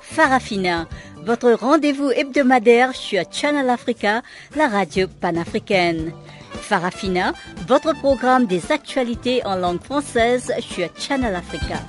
[0.00, 0.86] Farafina,
[1.24, 4.22] votre rendez-vous hebdomadaire sur Channel Africa,
[4.56, 6.12] la radio panafricaine.
[6.52, 7.32] Farafina,
[7.66, 11.80] votre programme des actualités en langue française sur Channel Africa.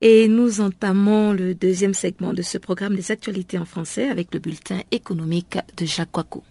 [0.00, 4.40] Et nous entamons le deuxième segment de ce programme des actualités en français avec le
[4.40, 6.42] bulletin économique de Jacques Wakou.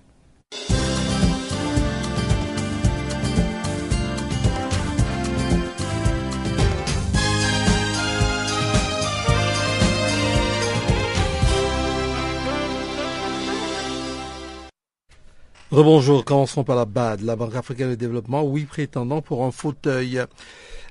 [15.72, 20.20] Rebonjour, commençons par la BAD, la Banque africaine de développement, oui prétendant pour un fauteuil.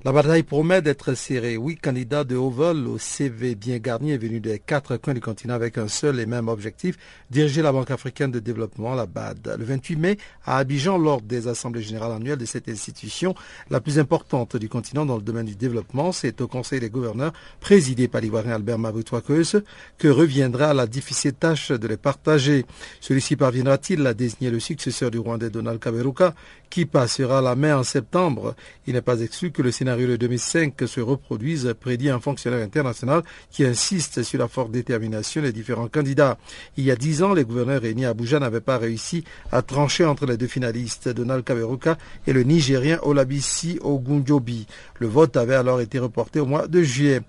[0.05, 1.57] La bataille promet d'être serrée.
[1.57, 5.21] Oui, candidat de haut vol au CV bien garni est venu des quatre coins du
[5.21, 6.97] continent avec un seul et même objectif,
[7.31, 9.57] diriger la Banque africaine de développement, la BAD.
[9.59, 13.35] Le 28 mai, à Abidjan, lors des assemblées générales annuelles de cette institution,
[13.71, 17.33] la plus importante du continent dans le domaine du développement, c'est au Conseil des gouverneurs,
[17.59, 19.65] présidé par l'Ivoirien Albert Mavutouakeus,
[19.99, 22.67] que reviendra la difficile tâche de les partager.
[23.01, 26.37] Celui-ci parviendra-t-il à désigner le successeur du Rwandais Donald Kaberuka,
[26.71, 28.55] qui passera la main en septembre?
[28.87, 32.63] Il n'est pas exclu que le Sénat scénario de 2005 se reproduise, prédit un fonctionnaire
[32.63, 36.37] international qui insiste sur la forte détermination des différents candidats.
[36.77, 40.05] Il y a dix ans, les gouverneurs réunis à Abuja n'avaient pas réussi à trancher
[40.05, 41.97] entre les deux finalistes, Donald Kaberuka
[42.27, 44.67] et le Nigérien Olabisi Ogunjobi.
[44.99, 47.23] Le vote avait alors été reporté au mois de juillet.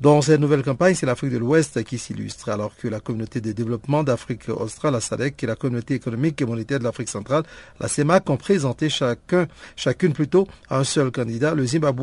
[0.00, 3.50] Dans cette nouvelle campagne, c'est l'Afrique de l'Ouest qui s'illustre, alors que la communauté de
[3.50, 7.42] développement d'Afrique australe, la SADC, et la communauté économique et monétaire de l'Afrique centrale,
[7.80, 11.97] la CEMAC, ont présenté chacun, chacune plutôt un seul candidat, le Zimbabwe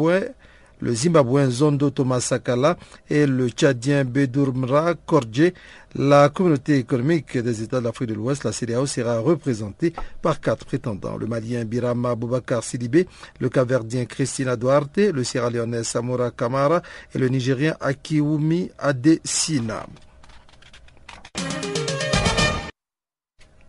[0.82, 2.78] le Zimbabwéen Zondo Thomas Sakala
[3.10, 5.54] et le Tchadien Bedurmra Kordje.
[5.96, 10.66] La communauté économique des États de l'Afrique de l'Ouest, la CDAO, sera représentée par quatre
[10.66, 11.18] prétendants.
[11.18, 13.08] Le Malien Birama Boubacar Sidibé,
[13.40, 16.82] le Caverdien Christina Duarte, le Sierra Leonais Samora Kamara
[17.14, 19.86] et le Nigérien Akiwumi Adesina.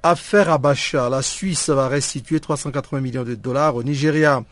[0.09, 4.45] Affaire Abacha, la Suisse va restituer 380 millions de dollars au Nigeria.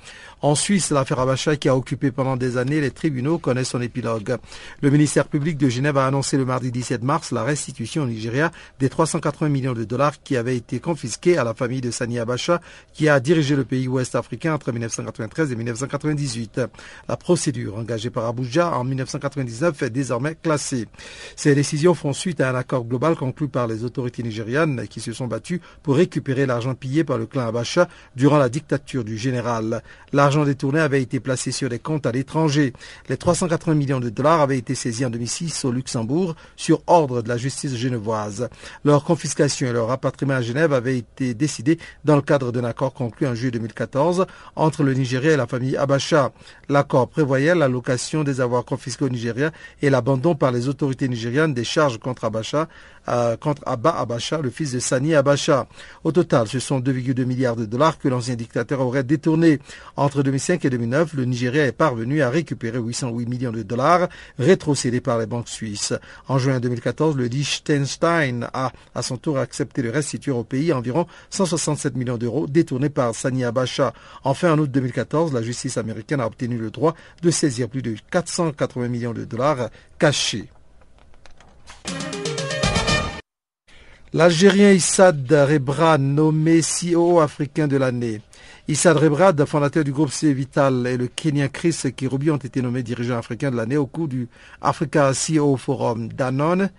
[0.44, 4.36] En Suisse, l'affaire Abacha qui a occupé pendant des années les tribunaux connaît son épilogue.
[4.82, 8.50] Le ministère public de Genève a annoncé le mardi 17 mars la restitution au Nigeria
[8.78, 12.60] des 380 millions de dollars qui avaient été confisqués à la famille de Sani Abacha
[12.92, 16.60] qui a dirigé le pays ouest africain entre 1993 et 1998.
[17.08, 20.88] La procédure engagée par Abuja en 1999 est désormais classée.
[21.36, 25.14] Ces décisions font suite à un accord global conclu par les autorités nigérianes qui se
[25.14, 29.82] sont battues pour récupérer l'argent pillé par le clan Abacha durant la dictature du général.
[30.42, 32.72] Détourné avait été placé sur des comptes à l'étranger.
[33.08, 37.28] Les 380 millions de dollars avaient été saisis en 2006 au Luxembourg sur ordre de
[37.28, 38.48] la justice genevoise.
[38.84, 42.92] Leur confiscation et leur rapatriement à Genève avaient été décidés dans le cadre d'un accord
[42.92, 46.32] conclu en juillet 2014 entre le Nigeria et la famille Abacha.
[46.68, 51.62] L'accord prévoyait l'allocation des avoirs confisqués au Nigeria et l'abandon par les autorités nigérianes des
[51.64, 52.66] charges contre Abacha
[53.08, 55.66] euh, contre Abba Abacha, le fils de Sani Abacha.
[56.04, 59.58] Au total, ce sont 2,2 milliards de dollars que l'ancien dictateur aurait détournés.
[59.96, 64.08] Entre 2005 et 2009, le Nigeria est parvenu à récupérer 808 millions de dollars
[64.38, 65.94] rétrocédés par les banques suisses.
[66.26, 71.06] En juin 2014, le Liechtenstein a à son tour accepté de restituer au pays environ
[71.30, 73.92] 167 millions d'euros détournés par Sani Abacha.
[74.24, 77.94] Enfin, en août 2014, la justice américaine a obtenu le droit de saisir plus de
[78.10, 80.48] 480 millions de dollars cachés.
[84.12, 88.20] L'Algérien Issad Rebra, nommé CEO africain de l'année.
[88.66, 92.82] Issad Rebrad, fondateur du groupe C Vital, et le Kenyan Chris Kirubi ont été nommés
[92.82, 94.26] dirigeants africains de l'année au cours du
[94.62, 96.08] Africa CEO Forum.
[96.08, 96.70] Danone,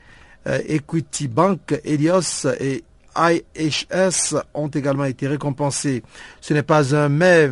[0.48, 2.84] euh, Equity Bank, Elios et
[3.16, 6.02] IHS ont également été récompensés.
[6.42, 7.52] Ce n'est pas un mais,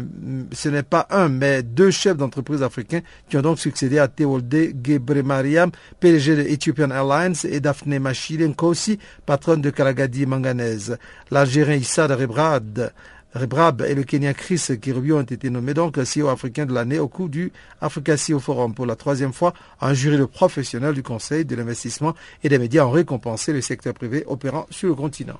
[0.52, 4.74] ce n'est pas un, mais deux chefs d'entreprise africains qui ont donc succédé à Tewolde
[4.84, 5.70] Gebremariam,
[6.00, 10.98] PDG de Ethiopian Airlines, et Daphne Machile Nkosi, patronne de Karagadi Manganese.
[11.30, 12.92] L'Algérien Issa Rebrad
[13.34, 17.08] Rebrab et le Kenya Chris Kiribio ont été nommés donc CEO africain de l'année au
[17.08, 18.74] cours du Africa CEO Forum.
[18.74, 22.86] Pour la troisième fois, un jury de professionnels du Conseil de l'investissement et des médias
[22.86, 25.40] ont récompensé le secteur privé opérant sur le continent.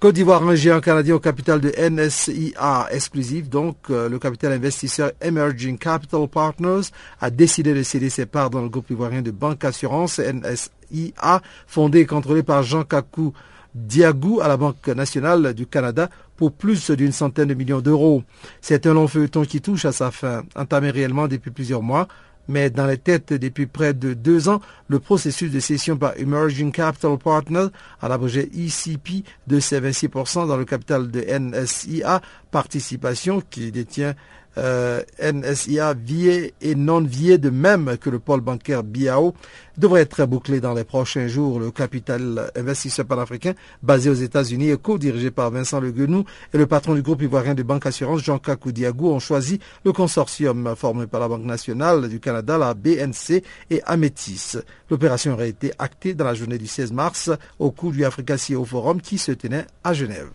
[0.00, 5.10] Côte d'Ivoire, un géant canadien au capital de NSIA exclusif, donc euh, le capital investisseur
[5.20, 9.64] Emerging Capital Partners a décidé de céder ses parts dans le groupe ivoirien de banque
[9.64, 13.32] assurance NSIA, fondé et contrôlé par Jean Kakou
[13.74, 18.22] Diagou à la Banque nationale du Canada pour plus d'une centaine de millions d'euros.
[18.60, 22.08] C'est un long feuilleton qui touche à sa fin, entamé réellement depuis plusieurs mois
[22.48, 26.72] mais dans les têtes depuis près de deux ans, le processus de cession par Emerging
[26.72, 27.68] Capital Partners,
[28.00, 34.14] à l'abrégé ECP, de ses 26% dans le capital de NSIA, participation qui détient
[34.58, 39.34] euh, NSIA vié et non vié de même que le pôle bancaire BIAO
[39.76, 41.60] devrait être bouclé dans les prochains jours.
[41.60, 46.66] Le capital investisseur panafricain basé aux États-Unis et co-dirigé par Vincent Le Guenou et le
[46.66, 51.20] patron du groupe ivoirien de banque assurance Jean Diagou ont choisi le consortium formé par
[51.20, 54.56] la Banque nationale du Canada, la BNC et Amétis.
[54.90, 58.64] L'opération aurait été actée dans la journée du 16 mars au cours du Africa CEO
[58.64, 60.28] Forum qui se tenait à Genève.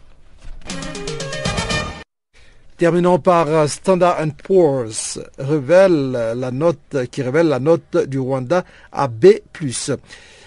[2.78, 9.42] Terminons par Standard Poor's révèle la note qui révèle la note du Rwanda à B+.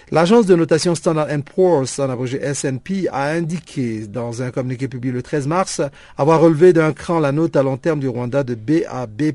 [0.09, 5.21] L'agence de notation Standard Poor's, en abrégé S&P, a indiqué dans un communiqué publié le
[5.21, 5.81] 13 mars
[6.17, 9.33] avoir relevé d'un cran la note à long terme du Rwanda de B à B+,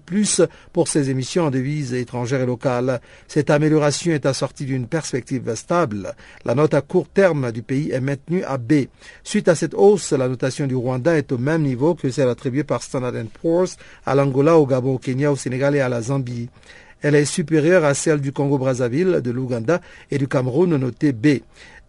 [0.72, 3.02] pour ses émissions en devises étrangères et locales.
[3.28, 6.14] Cette amélioration est assortie d'une perspective stable.
[6.46, 8.86] La note à court terme du pays est maintenue à B.
[9.24, 12.64] Suite à cette hausse, la notation du Rwanda est au même niveau que celle attribuée
[12.64, 16.48] par Standard Poor's à l'Angola, au Gabon, au Kenya, au Sénégal et à la Zambie.
[17.02, 21.40] Elle est supérieure à celle du Congo-Brazzaville, de l'Ouganda et du Cameroun notée B.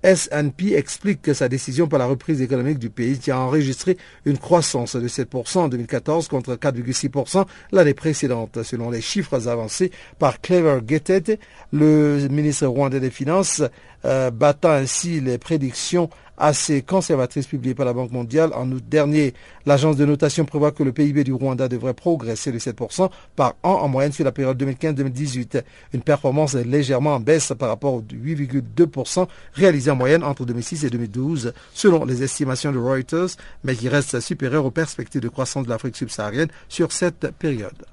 [0.04, 4.38] S&P explique que sa décision pour la reprise économique du pays qui a enregistré une
[4.38, 10.79] croissance de 7% en 2014 contre 4,6% l'année précédente, selon les chiffres avancés par Clever
[10.85, 11.40] Gettet,
[11.71, 13.63] le ministre rwandais des Finances,
[14.04, 19.34] euh, battant ainsi les prédictions assez conservatrice publiée par la Banque mondiale en août dernier.
[19.65, 23.73] L'agence de notation prévoit que le PIB du Rwanda devrait progresser de 7% par an
[23.73, 25.63] en moyenne sur la période 2015-2018.
[25.94, 30.90] Une performance légèrement en baisse par rapport aux 8,2% réalisés en moyenne entre 2006 et
[30.90, 33.29] 2012 selon les estimations de Reuters,
[33.63, 37.92] mais qui reste supérieure aux perspectives de croissance de l'Afrique subsaharienne sur cette période.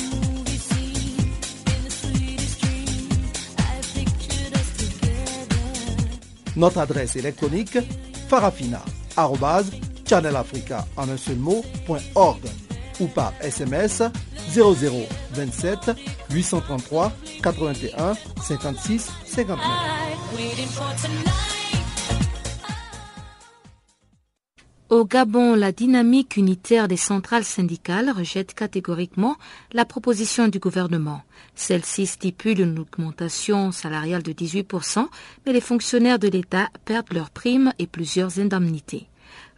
[6.55, 7.77] Notre adresse électronique
[8.27, 11.63] farafina.channelafrica en un seul mot,
[12.99, 14.03] ou par SMS
[14.53, 15.91] 0027
[16.29, 21.60] 833 81 56 59.
[24.91, 29.37] Au Gabon, la dynamique unitaire des centrales syndicales rejette catégoriquement
[29.71, 31.21] la proposition du gouvernement.
[31.55, 35.07] Celle-ci stipule une augmentation salariale de 18%,
[35.45, 39.07] mais les fonctionnaires de l'État perdent leurs primes et plusieurs indemnités.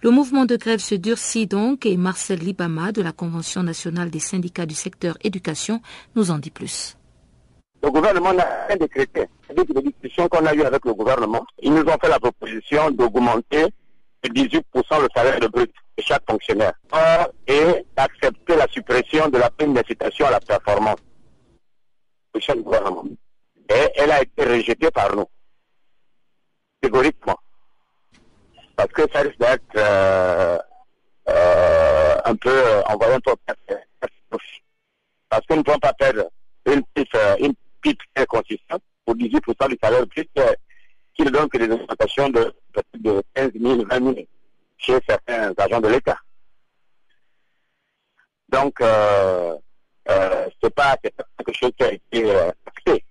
[0.04, 4.20] Le mouvement de grève se durcit donc et Marcel Libama de la Convention nationale des
[4.20, 5.82] syndicats du secteur éducation
[6.16, 6.96] nous en dit plus.
[7.82, 9.28] Le gouvernement n'a rien décrété.
[9.50, 12.92] Depuis les discussions qu'on a eues avec le gouvernement, ils nous ont fait la proposition
[12.92, 13.66] d'augmenter
[14.30, 16.74] 18% le salaire de brut de chaque fonctionnaire
[17.48, 21.00] et d'accepter la suppression de la prime d'incitation à la performance
[22.34, 23.06] du chef gouvernement.
[23.70, 25.26] Et elle a été rejetée par nous,
[26.82, 27.38] catégoriquement.
[28.76, 30.58] Parce que ça risque d'être euh,
[31.30, 33.34] euh, un peu euh, envoyé un peu
[35.30, 36.30] Parce que nous ne pouvons pas perdre
[36.66, 40.30] une pipe, une pipe très consistante pour 18% du salaire brut
[41.16, 42.54] qui ne donne que des augmentations de,
[43.00, 44.16] de 15 000, 20 000
[44.78, 46.18] chez certains agents de l'État.
[48.50, 49.56] Donc, euh,
[50.10, 53.04] euh, c'est pas, quelque chose qui a été euh, acté.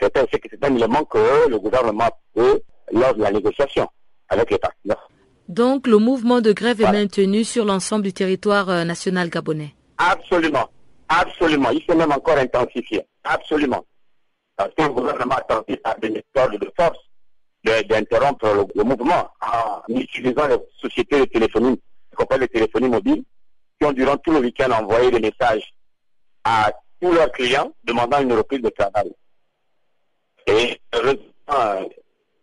[0.00, 3.88] C'est un élément que le gouvernement a fait lors de la négociation
[4.28, 5.08] avec les partenaires.
[5.48, 10.68] Donc, le mouvement de grève est maintenu sur l'ensemble du territoire euh, national gabonais Absolument.
[11.08, 11.70] Absolument.
[11.70, 13.04] Il s'est même encore intensifié.
[13.24, 13.84] Absolument
[14.60, 16.98] parce que le gouvernement a tenté par des méthodes de force
[17.64, 21.80] d'interrompre le, mouvement en utilisant les sociétés de téléphonie,
[22.14, 23.24] qu'on les téléphonies mobiles,
[23.78, 25.72] qui ont durant tout le week-end envoyé des messages
[26.44, 29.10] à tous leurs clients demandant une reprise de travail.
[30.46, 31.88] Et heureusement,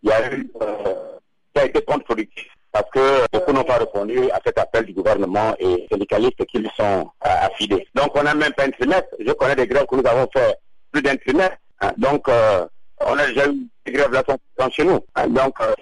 [0.01, 1.17] il y a eu, euh,
[1.55, 5.55] ça a été contre-productif parce que beaucoup n'ont pas répondu à cet appel du gouvernement
[5.59, 7.87] et syndicalistes qui lui sont euh, affidés.
[7.93, 9.09] Donc on a même pas un trimestre.
[9.19, 10.57] Je connais des grèves que nous avons fait
[10.91, 12.65] plus d'un trimestre Hein, donc, euh,
[13.05, 14.99] on a déjà eu des grèves là chez nous.
[15.15, 15.73] Hein, donc, euh,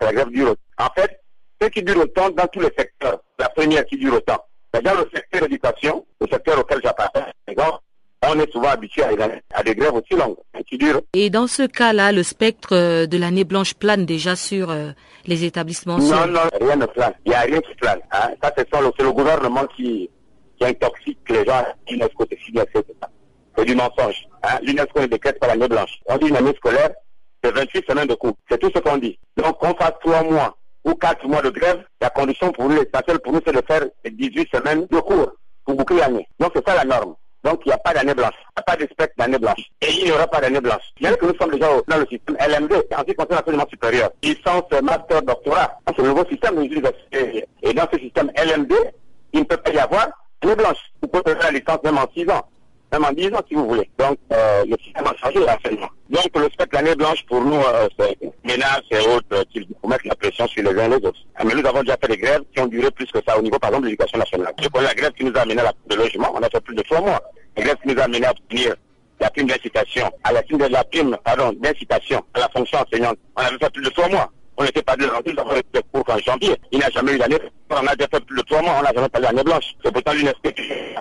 [0.00, 0.54] la grève dure.
[0.78, 1.20] En fait,
[1.60, 4.38] ce qui dure autant dans tous les secteurs, la première qui dure autant,
[4.72, 7.26] c'est dans le secteur d'éducation, le secteur auquel j'appartiens,
[8.26, 11.02] on est souvent habitué à, des grèves aussi longues, hein, qui durent.
[11.12, 14.74] Et dans ce cas-là, le spectre euh, de l'année blanche plane déjà sur
[15.26, 17.12] les établissements Non, non, rien ne plane.
[17.26, 18.00] Il n'y a rien qui plane.
[18.42, 20.08] Ça, c'est le, le, gouvernement qui,
[20.58, 21.64] qui intoxique les gens.
[21.90, 22.84] l'UNESCO, c'est fini, etc
[23.56, 24.26] c'est du mensonge.
[24.42, 24.58] Hein.
[24.62, 25.98] L'UNESCO ne décrète pas l'année blanche.
[26.06, 26.90] On dit une année scolaire,
[27.42, 28.36] c'est 28 semaines de cours.
[28.50, 29.18] C'est tout ce qu'on dit.
[29.36, 33.18] Donc qu'on fasse trois mois ou quatre mois de grève, la condition pour nous, l'essentiel
[33.20, 35.32] pour nous, c'est de faire 18 semaines de cours
[35.64, 36.28] pour boucler l'année.
[36.38, 37.14] Donc c'est ça la norme.
[37.42, 39.70] Donc il n'y a pas d'année blanche, il n'y a pas de spectre d'année blanche.
[39.82, 40.82] Et il n'y aura pas d'année blanche.
[40.96, 44.10] Bien que nous sommes déjà dans le système LMD, en ce qui concerne l'enseignement supérieur,
[44.22, 47.46] licence, master, doctorat, c'est le nouveau système de l'université.
[47.62, 48.72] Et dans ce système LMD,
[49.34, 50.08] il ne peut pas y avoir
[50.42, 50.78] d'année blanche.
[51.02, 52.48] Vous pouvez faire la licence même en 6 ans
[52.92, 53.88] même en 10 ans si vous voulez.
[53.98, 55.88] Donc euh, le système a changé actuellement.
[56.10, 59.88] Donc le spectre l'année blanche pour nous, euh, c'est ménage et autres euh, qui vont
[59.88, 61.20] mettre la pression sur les uns et les autres.
[61.36, 63.42] Ah, mais nous avons déjà fait des grèves qui ont duré plus que ça au
[63.42, 64.52] niveau par exemple de l'éducation nationale.
[64.60, 66.60] Je connais la grève qui nous a amené à la de logement, on a fait
[66.60, 67.20] plus de trois mois.
[67.56, 68.74] l'exercice nous a amené à obtenir
[69.20, 73.16] la prime d'incitation, à la prime de la prime, pardon, d'incitation à la fonction enseignante.
[73.36, 74.30] On avait fait plus de trois mois.
[74.56, 76.56] On n'était pas de rentrée, nous avons fait le cours en janvier.
[76.70, 77.38] Il n'y a jamais eu d'année.
[77.70, 79.74] On a déjà fait de trois mois, on n'a jamais pas l'année blanche.
[79.82, 80.50] C'est pourtant l'UNESCO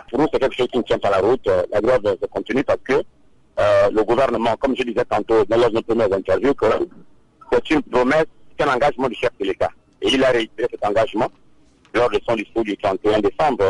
[0.09, 1.47] pour nous, c'est quelque chose qui ne tient pas la route.
[1.47, 5.57] Euh, la grève se continue parce que euh, le gouvernement, comme je disais tantôt dans
[5.57, 6.65] nos premières interviews, que
[7.51, 8.25] c'est une promesse,
[8.57, 9.69] c'est un engagement du chef de l'État.
[10.01, 11.29] Et il a réitéré cet engagement
[11.93, 13.63] lors de son discours du 31 décembre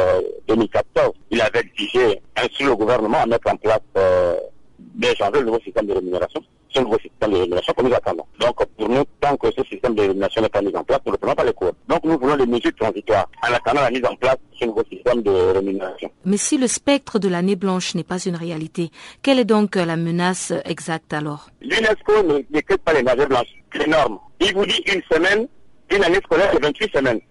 [0.47, 1.11] 2014.
[1.31, 4.35] Il avait exigé, ainsi le gouvernement, à mettre en place euh,
[4.79, 6.41] dès janvier le nouveau système de rémunération.
[6.73, 8.25] Ce nouveau système de rémunération que nous attendons.
[8.39, 11.11] Donc pour nous, tant que ce système de rémunération n'est pas mis en place, nous
[11.11, 11.73] ne prenons pas les cours.
[11.87, 14.83] Donc nous voulons des mesures transitoires en attendant la mise en place de ce nouveau
[14.91, 16.09] système de rémunération.
[16.25, 18.89] Mais si le spectre de l'année blanche n'est pas une réalité,
[19.21, 21.49] quelle est donc la menace exacte alors?
[21.61, 24.17] L'UNESCO ne décrète pas les années blanches, les normes.
[24.39, 25.47] Il vous dit une semaine,
[25.91, 27.21] une année scolaire de 28 semaines.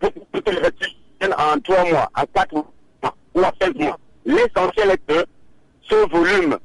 [0.00, 2.72] Vous pouvez les 28 semaines en 3 mois, en 4 mois
[3.34, 3.98] ou en 16 mois.
[4.24, 5.24] L'essentiel est que
[5.88, 6.56] ce volume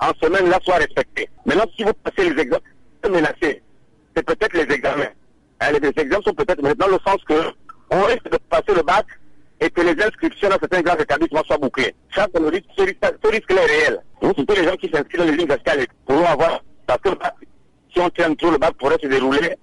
[0.00, 1.28] en semaine-là soit respecté.
[1.44, 2.62] Maintenant, si vous passez les examens,
[3.08, 3.62] menacé,
[4.14, 5.10] c'est peut-être les examens.
[5.60, 7.34] Hein, les examens sont peut-être maintenant le sens que
[7.90, 9.06] on risque de passer le bac
[9.60, 11.94] et que les inscriptions dans certains grands établissements soient bouclées.
[12.14, 14.00] Ça, ce risque, ce risque, est réel.
[14.22, 17.16] Donc, c'est les gens qui s'inscrivent dans les d'escalier pourront avoir, parce que le
[17.92, 19.56] si on tient trop, le bac pourrait se dérouler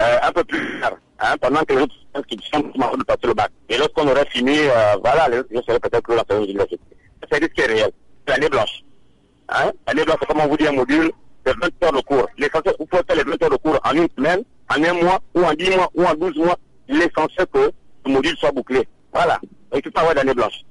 [0.00, 3.50] euh, un peu plus tard, hein, pendant que les autres inscriptions de passer le bac.
[3.68, 6.80] Et lorsqu'on aurait fini, euh, voilà, les autres seraient peut-être plus dans l'université.
[7.22, 7.90] C'est un risque réel.
[8.28, 8.82] L'année blanche.
[9.48, 9.72] Hein?
[9.86, 11.10] L'année blanche, comme on vous un module
[11.44, 12.28] de 20 heures de cours.
[12.38, 15.20] L'essentiel, vous pouvez faire les 20 heures de cours en une semaine, en un mois,
[15.34, 16.56] ou en 10 mois, ou en 12 mois.
[16.88, 17.70] L'essentiel que
[18.06, 18.86] le module soit bouclé.
[19.12, 19.38] Voilà.
[19.72, 20.62] Il ne peut pas avoir d'année blanche.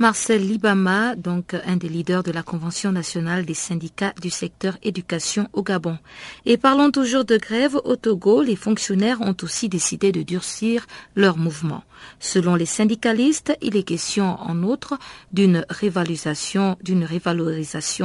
[0.00, 5.48] Marcel Libama, donc un des leaders de la Convention nationale des syndicats du secteur éducation
[5.52, 5.98] au Gabon.
[6.46, 10.86] Et parlons toujours de grève au Togo, les fonctionnaires ont aussi décidé de durcir
[11.16, 11.82] leur mouvement.
[12.20, 14.96] Selon les syndicalistes, il est question en outre
[15.32, 16.76] d'une révalorisation,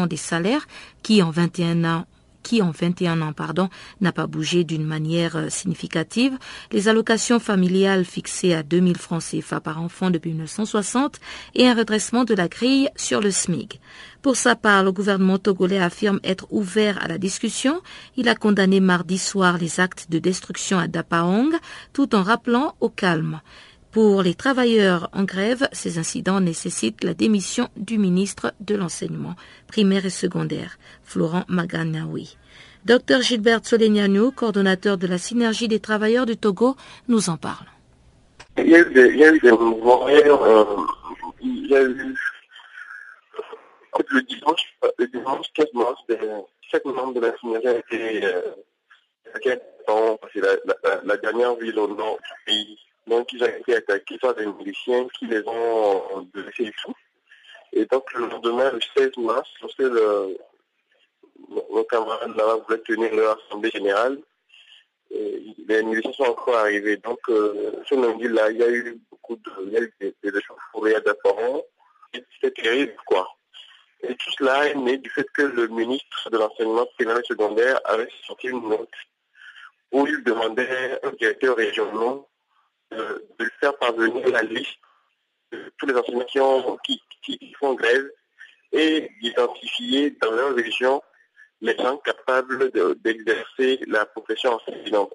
[0.08, 0.68] des salaires
[1.04, 2.06] qui en 21 ans
[2.44, 3.70] qui en 21 ans pardon,
[4.02, 6.38] n'a pas bougé d'une manière euh, significative,
[6.72, 11.20] les allocations familiales fixées à 2000 francs CFA par enfant depuis 1960
[11.56, 13.80] et un redressement de la grille sur le SMIC.
[14.22, 17.82] Pour sa part, le gouvernement togolais affirme être ouvert à la discussion.
[18.16, 21.52] Il a condamné mardi soir les actes de destruction à Dapaong
[21.92, 23.42] tout en rappelant au calme.
[23.94, 29.36] Pour les travailleurs en grève, ces incidents nécessitent la démission du ministre de l'enseignement
[29.68, 32.36] primaire et secondaire, Florent Maganaoui.
[32.86, 36.76] Dr Gilbert Soleniano, coordonnateur de la synergie des travailleurs du Togo,
[37.08, 37.68] nous en parle.
[38.58, 40.08] Il y a eu des, il y a eu mouvements.
[40.08, 40.66] Euh,
[41.44, 42.16] il y a eu
[44.10, 46.02] le dimanche, le dimanche 15 mars,
[46.62, 48.42] chaque membre de la synergie a été euh,
[50.34, 54.46] la, la, dernière ville au nord du pays donc, ils ont été attaqués par des
[54.46, 56.94] miliciens qui les ont blessés et tout.
[57.74, 60.38] Et donc, le lendemain, le 16 mars, lorsque le,
[61.50, 64.20] nos camarades là-bas voulaient tenir leur assemblée générale,
[65.12, 66.98] les miliciens sont encore arrivés.
[66.98, 69.94] Donc, euh, ce lundi-là, il y a eu beaucoup de, il y a eu
[70.24, 70.96] échauffourées
[72.14, 73.28] C'était terrible, quoi.
[74.04, 77.80] Et tout cela est né du fait que le ministre de l'enseignement primaire et secondaire
[77.86, 78.90] avait sorti une note
[79.92, 82.28] où il demandait aux directeurs régionaux
[82.94, 84.78] de, faire parvenir la liste
[85.52, 87.00] de tous les enseignants qui,
[87.60, 88.10] font grève
[88.72, 91.02] et d'identifier dans leur région
[91.62, 92.72] les gens capables
[93.02, 95.14] d'exercer la profession enseignante.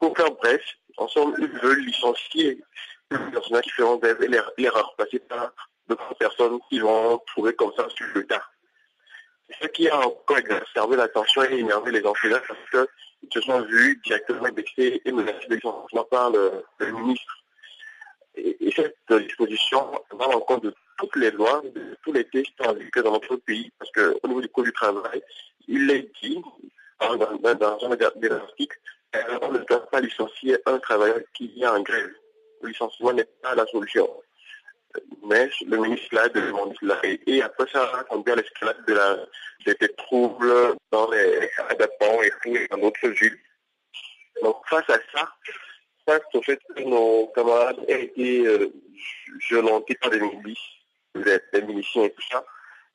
[0.00, 0.62] Pour faire bref,
[0.96, 2.60] en somme, ils veulent licencier
[3.10, 5.52] les enseignants qui feront grève et les, remplacer par
[5.86, 8.42] d'autres personnes qui vont trouver comme ça sur le tas.
[9.60, 12.40] Ce qui a encore exacerbé la tension et énervé les enseignants
[12.72, 12.88] parce
[13.30, 17.38] qu'ils se sont vus directement indexés et menacés de licenciement par le, ministre.
[18.34, 22.72] Et, cette disposition va en compte de toutes les lois, de tous les textes en
[22.72, 25.22] vigueur dans notre pays, parce qu'au niveau du code du travail,
[25.68, 26.40] il est dit
[27.00, 28.78] dans, un des articles
[29.12, 32.12] qu'on ne doit pas licencier un travailleur qui est en grève.
[32.62, 34.08] Le licenciement n'est pas la solution
[35.24, 39.16] mais le ministre l'a demandé Et après ça a conduit à l'escalade de la,
[39.66, 43.38] des troubles dans les adaptants et tout, et dans d'autres villes.
[44.42, 45.32] Donc face à ça,
[46.06, 48.72] face au fait que nos camarades aient été euh,
[49.48, 50.58] violentés par des milices,
[51.14, 52.44] des, et tout ça,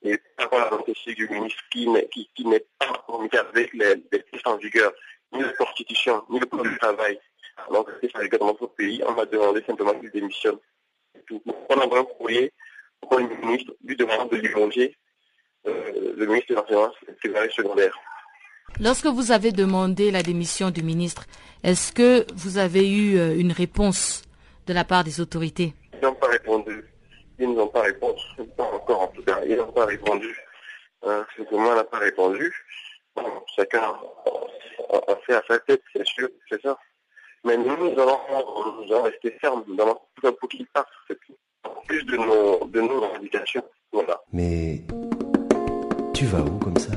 [0.04, 4.92] et par la volonté du ministre qui, n'est pas communiqué avec les, textes en vigueur,
[5.34, 7.20] ni la constitution, ni le code du travail.
[7.72, 10.58] Donc, c'est ça, dans notre pays, on m'a demandé simplement qu'il démissionne
[11.28, 11.42] tout.
[11.70, 12.54] On envoie un courrier
[13.02, 14.96] au Premier ministre lui demandant de lui
[15.68, 18.00] euh, le ministre de l'Enseignement primaire secondaire.
[18.80, 21.26] Lorsque vous avez demandé la démission du ministre,
[21.64, 24.24] est-ce que vous avez eu euh, une réponse
[24.66, 25.74] de la part des autorités?
[25.94, 26.84] Ils n'ont pas répondu.
[27.40, 28.22] ils n'ont pas répondu.
[28.56, 29.40] Pas encore en tout cas.
[29.48, 30.36] Ils n'ont pas répondu.
[31.06, 32.54] Euh, moi n'a pas répondu.
[33.16, 33.24] Bon,
[33.56, 33.82] chacun
[35.08, 36.78] a fait à sa tête, c'est sûr, c'est ça.
[37.44, 38.20] Mais nous, nous allons,
[38.82, 40.88] nous allons rester fermes dans pour qu'ils partent.
[41.88, 43.64] Plus de nos, de nos indications.
[43.92, 44.20] Voilà.
[44.34, 44.82] Mais
[46.14, 46.92] tu vas où comme ça?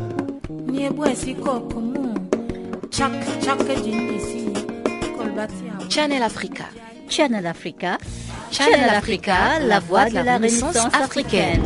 [5.88, 6.64] Channel Africa.
[7.08, 7.98] Channel Africa.
[8.50, 11.62] Channel Africa, la voix de la Renaissance africaine.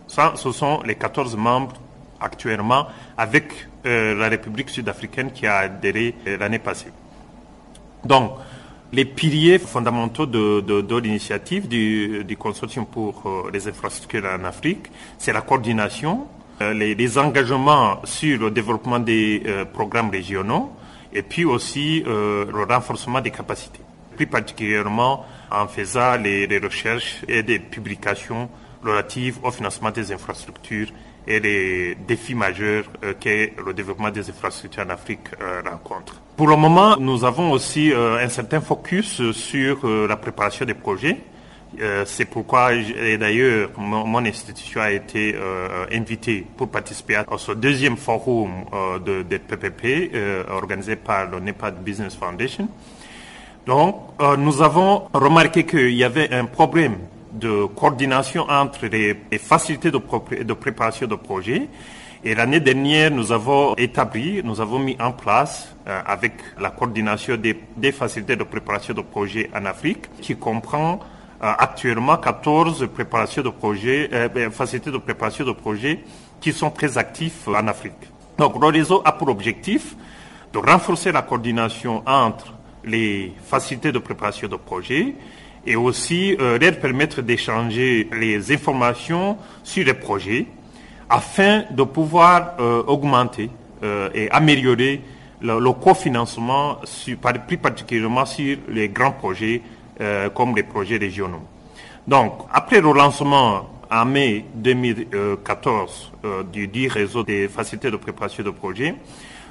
[0.07, 1.73] Ça, ce sont les 14 membres
[2.19, 2.87] actuellement
[3.17, 6.91] avec euh, la République sud-africaine qui a adhéré euh, l'année passée.
[8.05, 8.33] Donc,
[8.93, 14.87] les piliers fondamentaux de, l'initiative du, consortium pour euh, les infrastructures en Afrique,
[15.17, 16.27] c'est la coordination,
[16.59, 19.43] les, engagements sur le développement des
[19.73, 20.71] programmes régionaux
[21.13, 23.81] et puis aussi le renforcement des capacités
[24.17, 28.49] plus particulièrement en faisant les, recherches et des publications
[28.83, 30.89] relatives au financement des infrastructures
[31.27, 36.21] et les défis majeurs euh, que le développement des infrastructures en Afrique euh, rencontre.
[36.35, 41.17] Pour le moment, nous avons aussi euh, un certain focus sur la préparation des projets.
[42.05, 42.71] C'est pourquoi,
[43.19, 45.35] d'ailleurs, mon, institution a été
[45.91, 48.63] invitée pour participer à ce deuxième forum
[49.05, 50.15] de PPP
[50.49, 52.69] organisé par le NEPAD Business Foundation.
[53.67, 56.99] Donc, euh, nous avons remarqué qu'il y avait un problème
[57.33, 61.67] de coordination entre les, facilités de, préparation de projets.
[62.23, 67.35] Et l'année dernière, nous avons établi, nous avons mis en place, euh, avec la coordination
[67.35, 71.01] des, facilités de préparation de projets en Afrique, qui comprend
[71.43, 74.09] euh, actuellement 14 préparations de projets,
[74.49, 75.99] facilités de préparation de projets
[76.39, 78.13] qui sont très actifs en Afrique.
[78.37, 79.93] Donc, le réseau a pour objectif
[80.53, 82.53] de renforcer la coordination entre
[82.87, 85.13] les facilités de préparation de projets
[85.65, 90.47] et aussi euh, leur permettre d'échanger les informations sur les projets
[91.09, 93.49] afin de pouvoir euh, augmenter
[93.83, 95.01] euh, et améliorer
[95.41, 96.79] le, cofinancement,
[97.47, 99.61] plus particulièrement sur les grands projets
[100.33, 101.41] comme les projets régionaux.
[102.07, 108.43] Donc, après le lancement en mai 2014 euh, du dit réseau des facilités de préparation
[108.43, 108.95] de projets,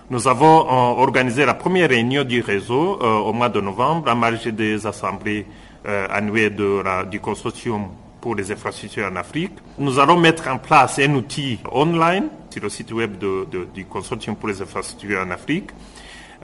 [0.08, 4.14] nous avons euh, organisé la première réunion du réseau euh, au mois de novembre à
[4.14, 5.46] marge des assemblées
[5.86, 7.88] euh, annuelles de la, du consortium
[8.20, 9.52] pour les infrastructures en Afrique.
[9.78, 13.84] Nous allons mettre en place un outil online sur le site web de, de, du
[13.84, 15.70] consortium pour les infrastructures en Afrique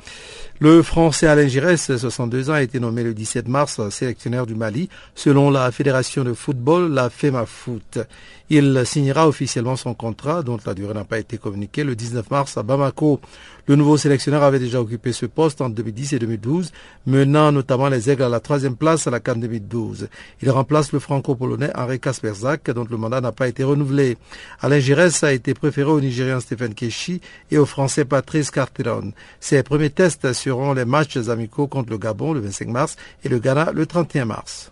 [0.64, 4.88] Le Français Alain Giresse, 62 ans, a été nommé le 17 mars sélectionneur du Mali
[5.16, 8.04] selon la Fédération de football, la FEMAFOOT.
[8.48, 12.58] Il signera officiellement son contrat, dont la durée n'a pas été communiquée, le 19 mars
[12.58, 13.18] à Bamako.
[13.66, 16.72] Le nouveau sélectionneur avait déjà occupé ce poste en 2010 et 2012,
[17.06, 20.08] menant notamment les Aigles à la troisième place à la Cannes 2012.
[20.42, 24.18] Il remplace le franco-polonais Henri Kasperzak, dont le mandat n'a pas été renouvelé.
[24.60, 29.12] Alain Giresse a été préféré au Nigérian Stéphane Keshi et au Français Patrice Carteron.
[29.40, 30.32] Ses premiers tests
[30.74, 34.70] les matchs amicaux contre le Gabon le 25 mars et le Ghana le 31 mars.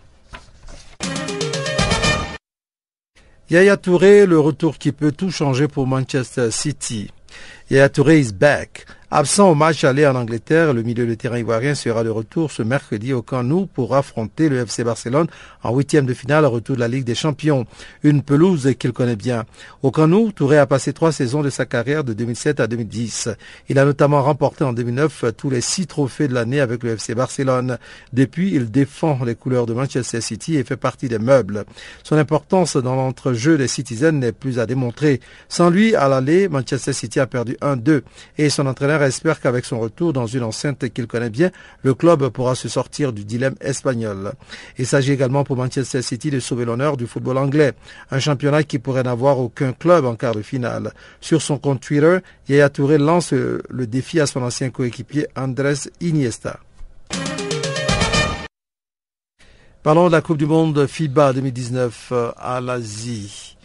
[3.49, 7.11] Yaya Touré, le retour qui peut tout changer pour Manchester City.
[7.69, 8.85] Yaya Touré is back.
[9.13, 12.63] Absent au match aller en Angleterre, le milieu de terrain ivoirien sera de retour ce
[12.63, 15.27] mercredi au Camp Nou pour affronter le FC Barcelone
[15.63, 17.65] en huitième de finale au retour de la Ligue des Champions.
[18.03, 19.43] Une pelouse qu'il connaît bien.
[19.83, 23.27] Au Camp Nou, Touré a passé trois saisons de sa carrière de 2007 à 2010.
[23.67, 27.13] Il a notamment remporté en 2009 tous les six trophées de l'année avec le FC
[27.13, 27.79] Barcelone.
[28.13, 31.65] Depuis, il défend les couleurs de Manchester City et fait partie des meubles.
[32.03, 35.19] Son importance dans l'entrejeu des Citizens n'est plus à démontrer.
[35.49, 38.03] Sans lui, à l'aller, Manchester City a perdu 1-2
[38.37, 41.51] et son entraîneur espère qu'avec son retour dans une enceinte qu'il connaît bien,
[41.83, 44.33] le club pourra se sortir du dilemme espagnol.
[44.77, 47.73] Il s'agit également pour Manchester City de sauver l'honneur du football anglais,
[48.11, 50.93] un championnat qui pourrait n'avoir aucun club en quart de finale.
[51.19, 56.59] Sur son compte Twitter, Yaya Touré lance le défi à son ancien coéquipier Andrés Iniesta.
[59.83, 63.57] Parlons de la Coupe du Monde FIBA 2019 à l'Asie.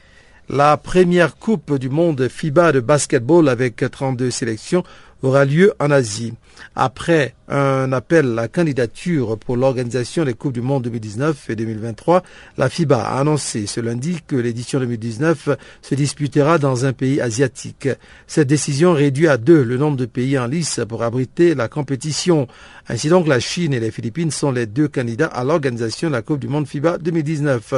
[0.48, 4.84] La première Coupe du Monde FIBA de basketball avec 32 sélections
[5.22, 6.34] aura lieu en Asie.
[6.74, 12.22] Après un appel à candidature pour l'organisation des Coupes du Monde 2019 et 2023,
[12.58, 15.50] la FIBA a annoncé ce lundi que l'édition 2019
[15.82, 17.88] se disputera dans un pays asiatique.
[18.26, 22.48] Cette décision réduit à deux le nombre de pays en lice pour abriter la compétition.
[22.88, 26.22] Ainsi donc, la Chine et les Philippines sont les deux candidats à l'organisation de la
[26.22, 27.74] Coupe du Monde FIBA 2019.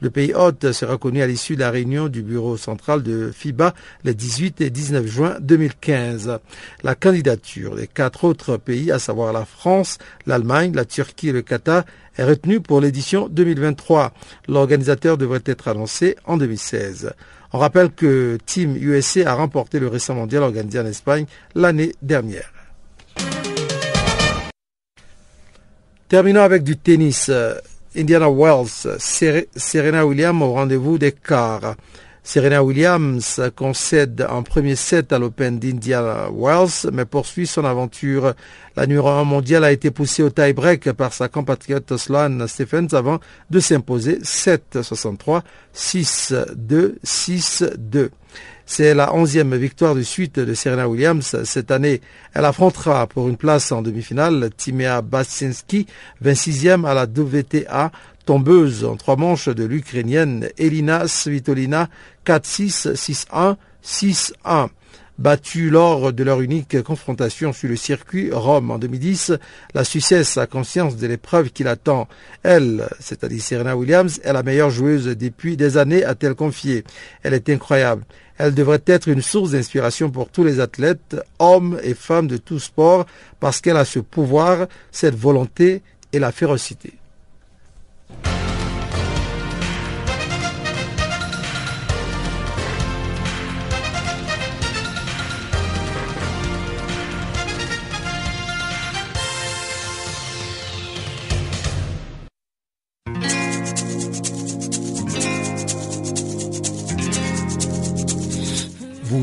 [0.00, 3.74] Le pays hôte sera connu à l'issue de la réunion du bureau central de FIBA
[4.04, 6.38] les 18 et 19 juin 2015.
[6.82, 11.42] La candidature des quatre autres pays, à savoir la France, l'Allemagne, la Turquie et le
[11.42, 11.84] Qatar,
[12.16, 14.10] est retenue pour l'édition 2023.
[14.48, 17.12] L'organisateur devrait être annoncé en 2016.
[17.52, 22.50] On rappelle que Team USA a remporté le récent mondial organisé en Espagne l'année dernière.
[26.08, 27.30] Terminons avec du tennis.
[27.94, 31.74] Indiana Wells, Serena Williams au rendez-vous des quarts.
[32.24, 38.34] Serena Williams concède un premier set à l'Open d'Indiana Wells, mais poursuit son aventure.
[38.76, 43.18] La numéro 1 mondiale a été poussée au tie-break par sa compatriote Sloane Stephens avant
[43.50, 45.42] de s'imposer 7-63,
[45.74, 48.10] 6-2, 6-2.
[48.64, 52.00] C'est la onzième victoire de suite de Serena Williams cette année.
[52.32, 55.86] Elle affrontera pour une place en demi-finale Timea Basinski,
[56.24, 57.90] 26e à la WTA,
[58.24, 61.88] tombeuse en trois manches de l'Ukrainienne Elina Svitolina
[62.26, 64.68] 4-6, 6-1, 6-1.
[65.18, 69.34] Battue lors de leur unique confrontation sur le circuit Rome en 2010,
[69.74, 72.08] la Suissesse a conscience de l'épreuve qui l'attend.
[72.42, 76.84] Elle, c'est-à-dire Serena Williams, est la meilleure joueuse depuis des années, a-t-elle confié.
[77.22, 78.04] Elle est incroyable.
[78.38, 82.58] Elle devrait être une source d'inspiration pour tous les athlètes, hommes et femmes de tout
[82.58, 83.04] sport,
[83.38, 86.94] parce qu'elle a ce pouvoir, cette volonté et la férocité.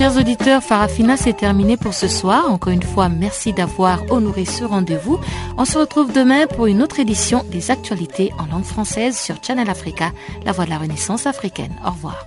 [0.00, 2.50] Chers auditeurs, Farafina, c'est terminé pour ce soir.
[2.50, 5.18] Encore une fois, merci d'avoir honoré ce rendez-vous.
[5.58, 9.68] On se retrouve demain pour une autre édition des actualités en langue française sur Channel
[9.68, 10.12] Africa,
[10.44, 11.74] la voix de la Renaissance africaine.
[11.84, 12.24] Au revoir.